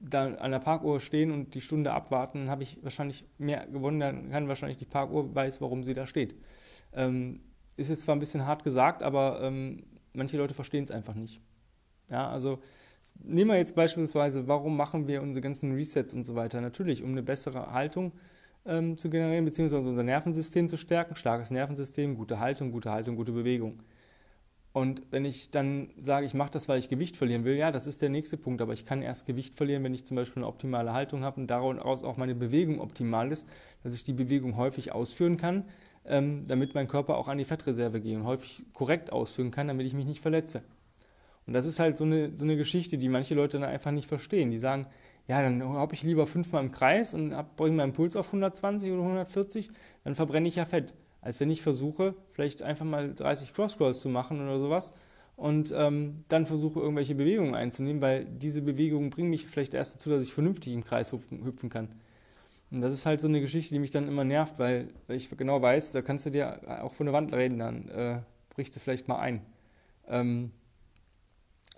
da 0.00 0.32
an 0.34 0.50
der 0.50 0.58
Parkuhr 0.60 1.00
stehen 1.00 1.30
und 1.30 1.54
die 1.54 1.60
Stunde 1.60 1.92
abwarten, 1.92 2.38
dann 2.38 2.50
habe 2.50 2.62
ich 2.62 2.82
wahrscheinlich 2.82 3.24
mehr 3.38 3.66
gewonnen, 3.66 4.00
dann 4.00 4.30
kann 4.30 4.48
wahrscheinlich 4.48 4.78
die 4.78 4.86
Parkuhr 4.86 5.34
weiß, 5.34 5.60
warum 5.60 5.84
sie 5.84 5.92
da 5.92 6.06
steht. 6.06 6.34
Ähm, 6.94 7.40
ist 7.76 7.90
jetzt 7.90 8.02
zwar 8.02 8.16
ein 8.16 8.20
bisschen 8.20 8.46
hart 8.46 8.64
gesagt, 8.64 9.02
aber 9.02 9.40
ähm, 9.42 9.84
manche 10.14 10.38
Leute 10.38 10.54
verstehen 10.54 10.84
es 10.84 10.90
einfach 10.90 11.14
nicht. 11.14 11.40
Ja, 12.08 12.30
also 12.30 12.58
nehmen 13.22 13.50
wir 13.50 13.58
jetzt 13.58 13.74
beispielsweise, 13.74 14.48
warum 14.48 14.76
machen 14.76 15.06
wir 15.06 15.20
unsere 15.22 15.42
ganzen 15.42 15.74
Resets 15.74 16.14
und 16.14 16.24
so 16.24 16.34
weiter? 16.34 16.60
Natürlich, 16.60 17.02
um 17.02 17.10
eine 17.10 17.22
bessere 17.22 17.72
Haltung 17.72 18.12
ähm, 18.66 18.96
zu 18.96 19.10
generieren, 19.10 19.44
beziehungsweise 19.44 19.88
unser 19.88 20.02
Nervensystem 20.02 20.68
zu 20.68 20.76
stärken. 20.76 21.14
Starkes 21.14 21.50
Nervensystem, 21.50 22.16
gute 22.16 22.40
Haltung, 22.40 22.72
gute 22.72 22.90
Haltung, 22.90 23.16
gute 23.16 23.32
Bewegung. 23.32 23.80
Und 24.72 25.02
wenn 25.10 25.24
ich 25.24 25.50
dann 25.50 25.90
sage, 26.00 26.26
ich 26.26 26.34
mache 26.34 26.52
das, 26.52 26.68
weil 26.68 26.78
ich 26.78 26.88
Gewicht 26.88 27.16
verlieren 27.16 27.44
will, 27.44 27.56
ja, 27.56 27.72
das 27.72 27.88
ist 27.88 28.02
der 28.02 28.08
nächste 28.08 28.36
Punkt. 28.36 28.62
Aber 28.62 28.72
ich 28.72 28.84
kann 28.84 29.02
erst 29.02 29.26
Gewicht 29.26 29.56
verlieren, 29.56 29.82
wenn 29.82 29.94
ich 29.94 30.04
zum 30.04 30.16
Beispiel 30.16 30.42
eine 30.42 30.48
optimale 30.48 30.92
Haltung 30.92 31.24
habe 31.24 31.40
und 31.40 31.48
daraus 31.48 32.04
auch 32.04 32.16
meine 32.16 32.36
Bewegung 32.36 32.80
optimal 32.80 33.32
ist, 33.32 33.48
dass 33.82 33.94
ich 33.94 34.04
die 34.04 34.12
Bewegung 34.12 34.56
häufig 34.56 34.92
ausführen 34.92 35.36
kann, 35.36 35.64
ähm, 36.04 36.44
damit 36.46 36.74
mein 36.74 36.86
Körper 36.86 37.16
auch 37.16 37.26
an 37.26 37.38
die 37.38 37.44
Fettreserve 37.44 38.00
geht 38.00 38.14
und 38.14 38.24
häufig 38.24 38.64
korrekt 38.72 39.12
ausführen 39.12 39.50
kann, 39.50 39.66
damit 39.66 39.86
ich 39.86 39.94
mich 39.94 40.06
nicht 40.06 40.20
verletze. 40.20 40.62
Und 41.46 41.54
das 41.54 41.66
ist 41.66 41.80
halt 41.80 41.96
so 41.96 42.04
eine, 42.04 42.36
so 42.36 42.44
eine 42.44 42.56
Geschichte, 42.56 42.96
die 42.96 43.08
manche 43.08 43.34
Leute 43.34 43.58
dann 43.58 43.68
einfach 43.68 43.90
nicht 43.90 44.06
verstehen. 44.06 44.52
Die 44.52 44.58
sagen, 44.58 44.86
ja, 45.30 45.42
dann 45.42 45.62
hoppe 45.62 45.94
ich 45.94 46.02
lieber 46.02 46.26
fünfmal 46.26 46.64
im 46.64 46.72
Kreis 46.72 47.14
und 47.14 47.34
bringe 47.56 47.76
meinen 47.76 47.92
Puls 47.92 48.16
auf 48.16 48.26
120 48.26 48.90
oder 48.90 49.02
140, 49.02 49.70
dann 50.04 50.14
verbrenne 50.14 50.48
ich 50.48 50.56
ja 50.56 50.64
Fett 50.64 50.92
als 51.20 51.40
wenn 51.40 51.50
ich 51.50 51.62
versuche, 51.62 52.14
vielleicht 52.32 52.62
einfach 52.62 52.86
mal 52.86 53.14
30 53.14 53.52
Cross-Crawls 53.52 54.00
zu 54.00 54.08
machen 54.08 54.40
oder 54.40 54.58
sowas 54.58 54.92
und 55.36 55.72
ähm, 55.76 56.24
dann 56.28 56.46
versuche, 56.46 56.80
irgendwelche 56.80 57.14
Bewegungen 57.14 57.54
einzunehmen, 57.54 58.02
weil 58.02 58.24
diese 58.24 58.62
Bewegungen 58.62 59.10
bringen 59.10 59.30
mich 59.30 59.46
vielleicht 59.46 59.74
erst 59.74 59.96
dazu, 59.96 60.10
dass 60.10 60.24
ich 60.24 60.32
vernünftig 60.32 60.72
im 60.72 60.84
Kreis 60.84 61.12
hüpfen, 61.12 61.44
hüpfen 61.44 61.70
kann. 61.70 61.88
Und 62.70 62.82
das 62.82 62.92
ist 62.92 63.04
halt 63.04 63.20
so 63.20 63.28
eine 63.28 63.40
Geschichte, 63.40 63.74
die 63.74 63.80
mich 63.80 63.90
dann 63.90 64.06
immer 64.06 64.24
nervt, 64.24 64.58
weil 64.58 64.88
ich 65.08 65.28
genau 65.36 65.60
weiß, 65.60 65.92
da 65.92 66.02
kannst 66.02 66.26
du 66.26 66.30
dir 66.30 66.82
auch 66.82 66.94
von 66.94 67.06
der 67.06 67.12
Wand 67.12 67.32
reden, 67.32 67.58
dann 67.58 67.88
äh, 67.88 68.18
bricht 68.50 68.72
sie 68.72 68.80
vielleicht 68.80 69.08
mal 69.08 69.18
ein. 69.18 69.42
Ähm, 70.08 70.52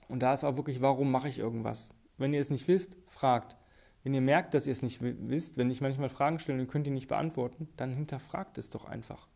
und 0.08 0.22
da 0.22 0.34
ist 0.34 0.44
auch 0.44 0.56
wirklich, 0.56 0.82
warum 0.82 1.10
mache 1.10 1.28
ich 1.28 1.38
irgendwas? 1.38 1.94
Wenn 2.18 2.32
ihr 2.32 2.40
es 2.40 2.50
nicht 2.50 2.68
wisst, 2.68 2.96
fragt. 3.06 3.56
Wenn 4.02 4.14
ihr 4.14 4.20
merkt, 4.20 4.54
dass 4.54 4.66
ihr 4.66 4.72
es 4.72 4.82
nicht 4.82 5.00
wisst, 5.00 5.56
wenn 5.56 5.70
ich 5.70 5.80
manchmal 5.80 6.08
Fragen 6.08 6.38
stelle 6.38 6.58
und 6.58 6.64
ihr 6.64 6.70
könnt 6.70 6.86
die 6.86 6.90
nicht 6.90 7.08
beantworten, 7.08 7.68
dann 7.76 7.94
hinterfragt 7.94 8.58
es 8.58 8.70
doch 8.70 8.84
einfach. 8.84 9.28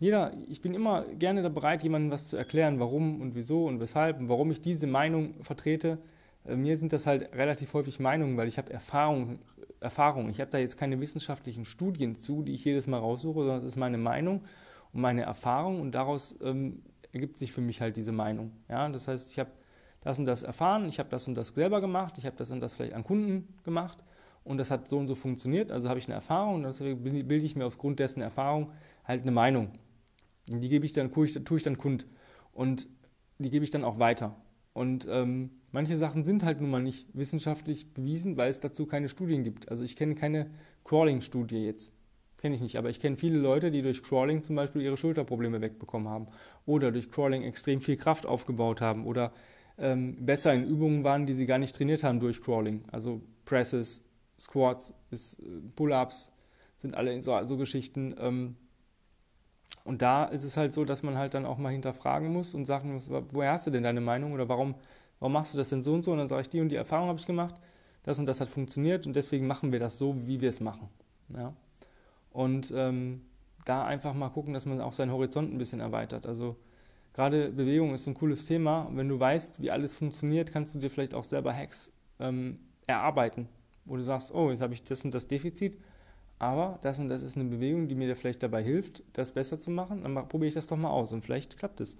Jeder, 0.00 0.32
ich 0.48 0.62
bin 0.62 0.74
immer 0.74 1.02
gerne 1.04 1.48
bereit, 1.50 1.82
jemandem 1.82 2.12
was 2.12 2.28
zu 2.28 2.36
erklären, 2.36 2.78
warum 2.78 3.20
und 3.20 3.34
wieso 3.34 3.66
und 3.66 3.80
weshalb 3.80 4.20
und 4.20 4.28
warum 4.28 4.50
ich 4.50 4.60
diese 4.60 4.86
Meinung 4.86 5.42
vertrete. 5.42 5.98
Äh, 6.46 6.56
mir 6.56 6.78
sind 6.78 6.92
das 6.92 7.06
halt 7.06 7.32
relativ 7.34 7.74
häufig 7.74 7.98
Meinungen, 7.98 8.36
weil 8.36 8.48
ich 8.48 8.58
habe 8.58 8.72
Erfahrung, 8.72 9.40
Erfahrung. 9.80 10.30
Ich 10.30 10.40
habe 10.40 10.50
da 10.50 10.58
jetzt 10.58 10.78
keine 10.78 11.00
wissenschaftlichen 11.00 11.64
Studien 11.64 12.14
zu, 12.14 12.42
die 12.42 12.52
ich 12.52 12.64
jedes 12.64 12.86
Mal 12.86 12.98
raussuche, 12.98 13.40
sondern 13.40 13.58
es 13.58 13.64
ist 13.64 13.76
meine 13.76 13.98
Meinung 13.98 14.42
und 14.92 15.00
meine 15.00 15.22
Erfahrung 15.22 15.80
und 15.80 15.92
daraus 15.92 16.36
ähm, 16.42 16.82
ergibt 17.12 17.36
sich 17.36 17.52
für 17.52 17.60
mich 17.60 17.80
halt 17.80 17.96
diese 17.96 18.12
Meinung. 18.12 18.52
Ja, 18.68 18.88
das 18.88 19.08
heißt, 19.08 19.30
ich 19.30 19.38
habe 19.38 19.50
das 20.00 20.18
und 20.18 20.26
das 20.26 20.42
erfahren, 20.42 20.88
ich 20.88 20.98
habe 20.98 21.08
das 21.08 21.26
und 21.28 21.34
das 21.34 21.48
selber 21.48 21.80
gemacht, 21.80 22.18
ich 22.18 22.26
habe 22.26 22.36
das 22.36 22.50
und 22.50 22.60
das 22.60 22.74
vielleicht 22.74 22.94
an 22.94 23.04
Kunden 23.04 23.54
gemacht 23.64 24.04
und 24.44 24.58
das 24.58 24.70
hat 24.70 24.88
so 24.88 24.98
und 24.98 25.08
so 25.08 25.14
funktioniert, 25.14 25.72
also 25.72 25.88
habe 25.88 25.98
ich 25.98 26.06
eine 26.06 26.14
Erfahrung 26.14 26.56
und 26.56 26.62
deswegen 26.62 27.02
bilde 27.02 27.44
ich 27.44 27.56
mir 27.56 27.66
aufgrund 27.66 27.98
dessen 27.98 28.22
Erfahrung 28.22 28.72
halt 29.04 29.22
eine 29.22 29.32
Meinung. 29.32 29.72
Die 30.48 30.68
gebe 30.68 30.86
ich 30.86 30.92
dann, 30.92 31.12
tue 31.12 31.26
ich, 31.26 31.34
tue 31.44 31.58
ich 31.58 31.62
dann 31.62 31.78
kund. 31.78 32.06
Und 32.52 32.88
die 33.38 33.50
gebe 33.50 33.64
ich 33.64 33.70
dann 33.70 33.84
auch 33.84 33.98
weiter. 33.98 34.36
Und 34.72 35.06
ähm, 35.10 35.50
manche 35.72 35.96
Sachen 35.96 36.24
sind 36.24 36.44
halt 36.44 36.60
nun 36.60 36.70
mal 36.70 36.82
nicht 36.82 37.06
wissenschaftlich 37.12 37.92
bewiesen, 37.92 38.36
weil 38.36 38.50
es 38.50 38.60
dazu 38.60 38.86
keine 38.86 39.08
Studien 39.08 39.44
gibt. 39.44 39.70
Also 39.70 39.82
ich 39.82 39.96
kenne 39.96 40.14
keine 40.14 40.50
Crawling-Studie 40.84 41.64
jetzt. 41.64 41.92
Kenne 42.36 42.54
ich 42.54 42.60
nicht, 42.60 42.78
aber 42.78 42.88
ich 42.88 43.00
kenne 43.00 43.16
viele 43.16 43.38
Leute, 43.38 43.72
die 43.72 43.82
durch 43.82 44.02
Crawling 44.02 44.42
zum 44.42 44.54
Beispiel 44.54 44.82
ihre 44.82 44.96
Schulterprobleme 44.96 45.60
wegbekommen 45.60 46.08
haben. 46.08 46.28
Oder 46.66 46.92
durch 46.92 47.10
Crawling 47.10 47.42
extrem 47.42 47.80
viel 47.80 47.96
Kraft 47.96 48.26
aufgebaut 48.26 48.80
haben. 48.80 49.06
Oder 49.06 49.32
ähm, 49.78 50.24
besser 50.24 50.52
in 50.52 50.66
Übungen 50.66 51.04
waren, 51.04 51.26
die 51.26 51.32
sie 51.32 51.46
gar 51.46 51.58
nicht 51.58 51.74
trainiert 51.74 52.02
haben 52.04 52.20
durch 52.20 52.42
Crawling. 52.42 52.84
Also 52.90 53.20
Presses, 53.44 54.02
Squats, 54.38 54.94
äh, 55.10 55.16
Pull-Ups 55.74 56.30
sind 56.76 56.96
alle 56.96 57.20
so, 57.22 57.38
so 57.46 57.56
Geschichten. 57.56 58.14
Ähm, 58.18 58.56
und 59.84 60.02
da 60.02 60.24
ist 60.24 60.44
es 60.44 60.56
halt 60.56 60.72
so, 60.72 60.84
dass 60.84 61.02
man 61.02 61.16
halt 61.16 61.34
dann 61.34 61.46
auch 61.46 61.58
mal 61.58 61.70
hinterfragen 61.70 62.32
muss 62.32 62.54
und 62.54 62.64
sagen 62.66 62.92
muss, 62.92 63.10
woher 63.10 63.52
hast 63.52 63.66
du 63.66 63.70
denn 63.70 63.82
deine 63.82 64.00
Meinung 64.00 64.32
oder 64.32 64.48
warum, 64.48 64.74
warum 65.18 65.32
machst 65.32 65.54
du 65.54 65.58
das 65.58 65.68
denn 65.68 65.82
so 65.82 65.94
und 65.94 66.02
so? 66.02 66.12
Und 66.12 66.18
dann 66.18 66.28
sage 66.28 66.42
ich, 66.42 66.50
die 66.50 66.60
und 66.60 66.68
die 66.70 66.76
Erfahrung 66.76 67.08
habe 67.08 67.18
ich 67.18 67.26
gemacht, 67.26 67.54
das 68.02 68.18
und 68.18 68.26
das 68.26 68.40
hat 68.40 68.48
funktioniert 68.48 69.06
und 69.06 69.16
deswegen 69.16 69.46
machen 69.46 69.72
wir 69.72 69.78
das 69.78 69.98
so, 69.98 70.26
wie 70.26 70.40
wir 70.40 70.48
es 70.48 70.60
machen. 70.60 70.88
Ja? 71.34 71.52
Und 72.30 72.72
ähm, 72.74 73.22
da 73.64 73.84
einfach 73.84 74.14
mal 74.14 74.30
gucken, 74.30 74.54
dass 74.54 74.66
man 74.66 74.80
auch 74.80 74.92
seinen 74.92 75.12
Horizont 75.12 75.52
ein 75.52 75.58
bisschen 75.58 75.80
erweitert. 75.80 76.26
Also 76.26 76.56
gerade 77.18 77.50
Bewegung 77.50 77.92
ist 77.94 78.06
ein 78.06 78.14
cooles 78.14 78.46
Thema. 78.46 78.82
Und 78.82 78.96
wenn 78.96 79.08
du 79.08 79.18
weißt, 79.18 79.60
wie 79.60 79.70
alles 79.70 79.94
funktioniert, 79.94 80.52
kannst 80.52 80.74
du 80.74 80.78
dir 80.78 80.88
vielleicht 80.88 81.14
auch 81.14 81.24
selber 81.24 81.52
Hacks 81.52 81.92
ähm, 82.20 82.60
erarbeiten, 82.86 83.48
wo 83.84 83.96
du 83.96 84.02
sagst, 84.02 84.32
oh, 84.32 84.50
jetzt 84.50 84.62
habe 84.62 84.72
ich 84.72 84.84
das 84.84 85.04
und 85.04 85.12
das 85.12 85.26
Defizit 85.26 85.76
aber 86.38 86.78
das 86.82 86.98
und 86.98 87.08
das 87.08 87.22
ist 87.22 87.36
eine 87.36 87.48
Bewegung, 87.48 87.88
die 87.88 87.94
mir 87.94 88.14
vielleicht 88.14 88.42
dabei 88.42 88.62
hilft, 88.62 89.02
das 89.12 89.32
besser 89.32 89.58
zu 89.58 89.70
machen. 89.70 90.02
Dann 90.02 90.14
probiere 90.28 90.48
ich 90.48 90.54
das 90.54 90.68
doch 90.68 90.76
mal 90.76 90.90
aus 90.90 91.12
und 91.12 91.22
vielleicht 91.22 91.56
klappt 91.58 91.80
es. 91.80 91.98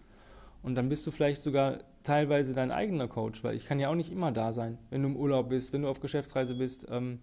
Und 0.62 0.74
dann 0.74 0.88
bist 0.88 1.06
du 1.06 1.10
vielleicht 1.10 1.42
sogar 1.42 1.78
teilweise 2.02 2.54
dein 2.54 2.70
eigener 2.70 3.08
Coach, 3.08 3.42
weil 3.44 3.54
ich 3.56 3.66
kann 3.66 3.80
ja 3.80 3.88
auch 3.88 3.94
nicht 3.94 4.12
immer 4.12 4.32
da 4.32 4.52
sein, 4.52 4.78
wenn 4.90 5.02
du 5.02 5.08
im 5.08 5.16
Urlaub 5.16 5.48
bist, 5.48 5.72
wenn 5.72 5.82
du 5.82 5.88
auf 5.88 6.00
Geschäftsreise 6.00 6.54
bist. 6.54 6.86
Ähm, 6.90 7.20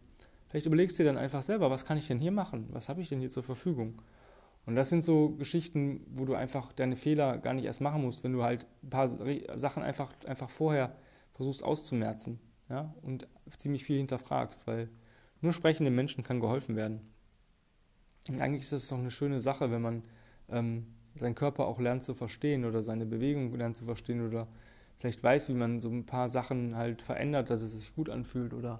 vielleicht 0.49 0.65
überlegst 0.65 0.97
du 0.99 1.03
dir 1.03 1.09
dann 1.09 1.17
einfach 1.17 1.41
selber, 1.41 1.69
was 1.69 1.85
kann 1.85 1.97
ich 1.97 2.07
denn 2.07 2.19
hier 2.19 2.31
machen? 2.31 2.67
Was 2.71 2.89
habe 2.89 3.01
ich 3.01 3.09
denn 3.09 3.19
hier 3.19 3.29
zur 3.29 3.43
Verfügung? 3.43 4.01
Und 4.65 4.75
das 4.75 4.89
sind 4.89 5.03
so 5.03 5.29
Geschichten, 5.29 6.05
wo 6.09 6.25
du 6.25 6.33
einfach 6.33 6.73
deine 6.73 6.95
Fehler 6.95 7.37
gar 7.37 7.53
nicht 7.53 7.65
erst 7.65 7.81
machen 7.81 8.01
musst, 8.01 8.23
wenn 8.23 8.33
du 8.33 8.43
halt 8.43 8.65
ein 8.83 8.89
paar 8.89 9.09
Sachen 9.57 9.83
einfach, 9.83 10.11
einfach 10.25 10.49
vorher 10.49 10.95
versuchst 11.33 11.63
auszumerzen 11.63 12.39
ja? 12.69 12.93
und 13.03 13.27
ziemlich 13.57 13.83
viel 13.83 13.97
hinterfragst, 13.97 14.65
weil 14.65 14.89
nur 15.41 15.53
sprechenden 15.53 15.93
Menschen 15.93 16.23
kann 16.23 16.39
geholfen 16.39 16.75
werden. 16.75 17.01
Und 18.27 18.41
eigentlich 18.41 18.63
ist 18.63 18.71
das 18.71 18.87
doch 18.87 18.97
eine 18.97 19.11
schöne 19.11 19.39
Sache, 19.39 19.69
wenn 19.69 19.81
man 19.81 20.03
ähm, 20.49 20.87
seinen 21.15 21.35
Körper 21.35 21.67
auch 21.67 21.79
lernt 21.79 22.03
zu 22.03 22.15
verstehen 22.15 22.65
oder 22.65 22.81
seine 22.81 23.05
Bewegung 23.05 23.53
lernt 23.55 23.77
zu 23.77 23.85
verstehen 23.85 24.25
oder 24.25 24.47
vielleicht 24.97 25.21
weiß, 25.21 25.49
wie 25.49 25.53
man 25.53 25.81
so 25.81 25.89
ein 25.89 26.05
paar 26.07 26.29
Sachen 26.29 26.75
halt 26.75 27.03
verändert, 27.03 27.51
dass 27.51 27.61
es 27.61 27.73
sich 27.73 27.93
gut 27.95 28.09
anfühlt 28.09 28.53
oder 28.53 28.79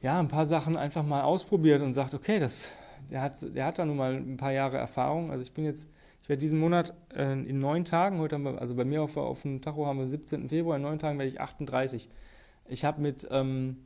ja, 0.00 0.18
ein 0.18 0.28
paar 0.28 0.46
Sachen 0.46 0.76
einfach 0.76 1.02
mal 1.02 1.22
ausprobiert 1.22 1.82
und 1.82 1.92
sagt, 1.92 2.14
okay, 2.14 2.38
das, 2.38 2.70
der, 3.10 3.22
hat, 3.22 3.54
der 3.54 3.66
hat 3.66 3.78
da 3.78 3.84
nun 3.84 3.96
mal 3.96 4.14
ein 4.14 4.36
paar 4.36 4.52
Jahre 4.52 4.78
Erfahrung. 4.78 5.30
Also 5.30 5.42
ich 5.42 5.52
bin 5.52 5.64
jetzt, 5.64 5.88
ich 6.22 6.28
werde 6.28 6.40
diesen 6.40 6.58
Monat 6.58 6.94
äh, 7.14 7.32
in 7.32 7.58
neun 7.58 7.84
Tagen, 7.84 8.18
heute 8.18 8.38
wir, 8.38 8.60
also 8.60 8.74
bei 8.74 8.84
mir 8.84 9.02
auf, 9.02 9.16
auf 9.16 9.42
dem 9.42 9.60
Tacho 9.60 9.86
haben 9.86 9.98
wir 9.98 10.08
17. 10.08 10.48
Februar, 10.48 10.76
in 10.76 10.82
neun 10.82 10.98
Tagen 10.98 11.18
werde 11.18 11.28
ich 11.28 11.40
38. 11.40 12.08
Ich 12.66 12.84
habe 12.84 13.00
mit 13.00 13.28
ähm, 13.30 13.76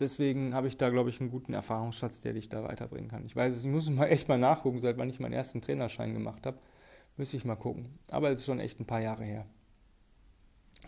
Deswegen 0.00 0.54
habe 0.54 0.66
ich 0.66 0.76
da, 0.76 0.90
glaube 0.90 1.10
ich, 1.10 1.20
einen 1.20 1.30
guten 1.30 1.52
Erfahrungsschatz, 1.52 2.20
der 2.20 2.32
dich 2.32 2.48
da 2.48 2.64
weiterbringen 2.64 3.08
kann. 3.08 3.24
Ich 3.26 3.36
weiß 3.36 3.54
es, 3.54 3.64
ich 3.64 3.70
muss 3.70 3.88
mal 3.88 4.06
echt 4.06 4.28
mal 4.28 4.38
nachgucken, 4.38 4.80
seit 4.80 4.98
wann 4.98 5.08
ich 5.08 5.20
meinen 5.20 5.32
ersten 5.32 5.60
Trainerschein 5.60 6.12
gemacht 6.12 6.46
habe. 6.46 6.58
Müsste 7.16 7.36
ich 7.36 7.44
mal 7.44 7.54
gucken. 7.54 7.88
Aber 8.08 8.30
es 8.30 8.40
ist 8.40 8.46
schon 8.46 8.58
echt 8.58 8.80
ein 8.80 8.86
paar 8.86 9.00
Jahre 9.00 9.22
her. 9.22 9.46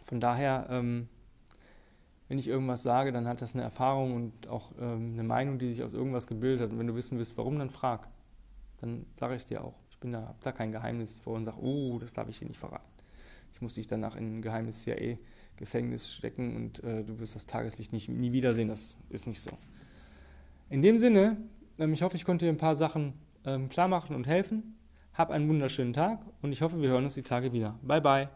Von 0.03 0.19
daher, 0.19 0.67
ähm, 0.71 1.09
wenn 2.27 2.39
ich 2.39 2.49
irgendwas 2.49 2.83
sage, 2.83 3.13
dann 3.13 3.29
hat 3.29 3.43
das 3.43 3.55
eine 3.55 3.63
Erfahrung 3.63 4.15
und 4.15 4.49
auch 4.49 4.73
ähm, 4.81 5.13
eine 5.13 5.23
Meinung, 5.23 5.61
die 5.61 5.73
sich 5.73 5.85
aus 5.85 5.93
irgendwas 5.93 6.27
gebildet 6.27 6.63
hat. 6.63 6.73
Und 6.73 6.81
wenn 6.81 6.89
du 6.89 6.97
wissen 6.97 7.17
willst, 7.17 7.37
warum, 7.39 7.61
dann 7.61 7.71
frag. 7.71 8.09
Dann 8.81 9.07
sage 9.15 9.35
ich 9.35 9.43
es 9.43 9.47
dir 9.47 9.63
auch. 9.63 9.79
Ich 9.97 10.01
bin 10.01 10.13
da, 10.13 10.21
habe 10.21 10.39
da 10.43 10.53
kein 10.53 10.73
Geheimnis 10.73 11.21
vor 11.21 11.37
und 11.37 11.47
sage, 11.47 11.59
oh, 11.63 11.99
das 11.99 12.13
darf 12.13 12.29
ich 12.29 12.39
dir 12.39 12.47
nicht 12.47 12.61
verraten. 12.61 12.85
Ich 13.55 13.63
muss 13.63 13.75
dich 13.75 13.87
danach 13.87 14.15
in 14.15 14.39
ein 14.39 14.43
geheimes 14.43 14.83
CIA 14.83 15.17
Gefängnis 15.57 16.13
stecken 16.13 16.55
und 16.55 16.85
äh, 16.85 17.03
du 17.03 17.19
wirst 17.19 17.35
das 17.35 17.47
Tageslicht 17.47 17.95
nicht, 17.95 18.11
nie 18.11 18.33
wiedersehen. 18.33 18.69
Das 18.69 18.99
ist 19.09 19.27
nicht 19.27 19.41
so. 19.41 19.51
In 20.69 20.83
dem 20.83 20.99
Sinne, 20.99 21.39
ähm, 21.79 21.95
ich 21.95 22.03
hoffe, 22.03 22.17
ich 22.17 22.27
konnte 22.27 22.45
dir 22.45 22.53
ein 22.53 22.59
paar 22.59 22.75
Sachen 22.75 23.15
ähm, 23.47 23.71
klar 23.71 23.89
machen 23.89 24.15
und 24.15 24.27
helfen. 24.27 24.77
Hab 25.15 25.31
einen 25.31 25.49
wunderschönen 25.49 25.95
Tag 25.95 26.21
und 26.43 26.53
ich 26.53 26.61
hoffe, 26.61 26.83
wir 26.83 26.91
hören 26.91 27.05
uns 27.05 27.15
die 27.15 27.23
Tage 27.23 27.55
wieder. 27.55 27.79
Bye 27.83 28.03
bye. 28.03 28.29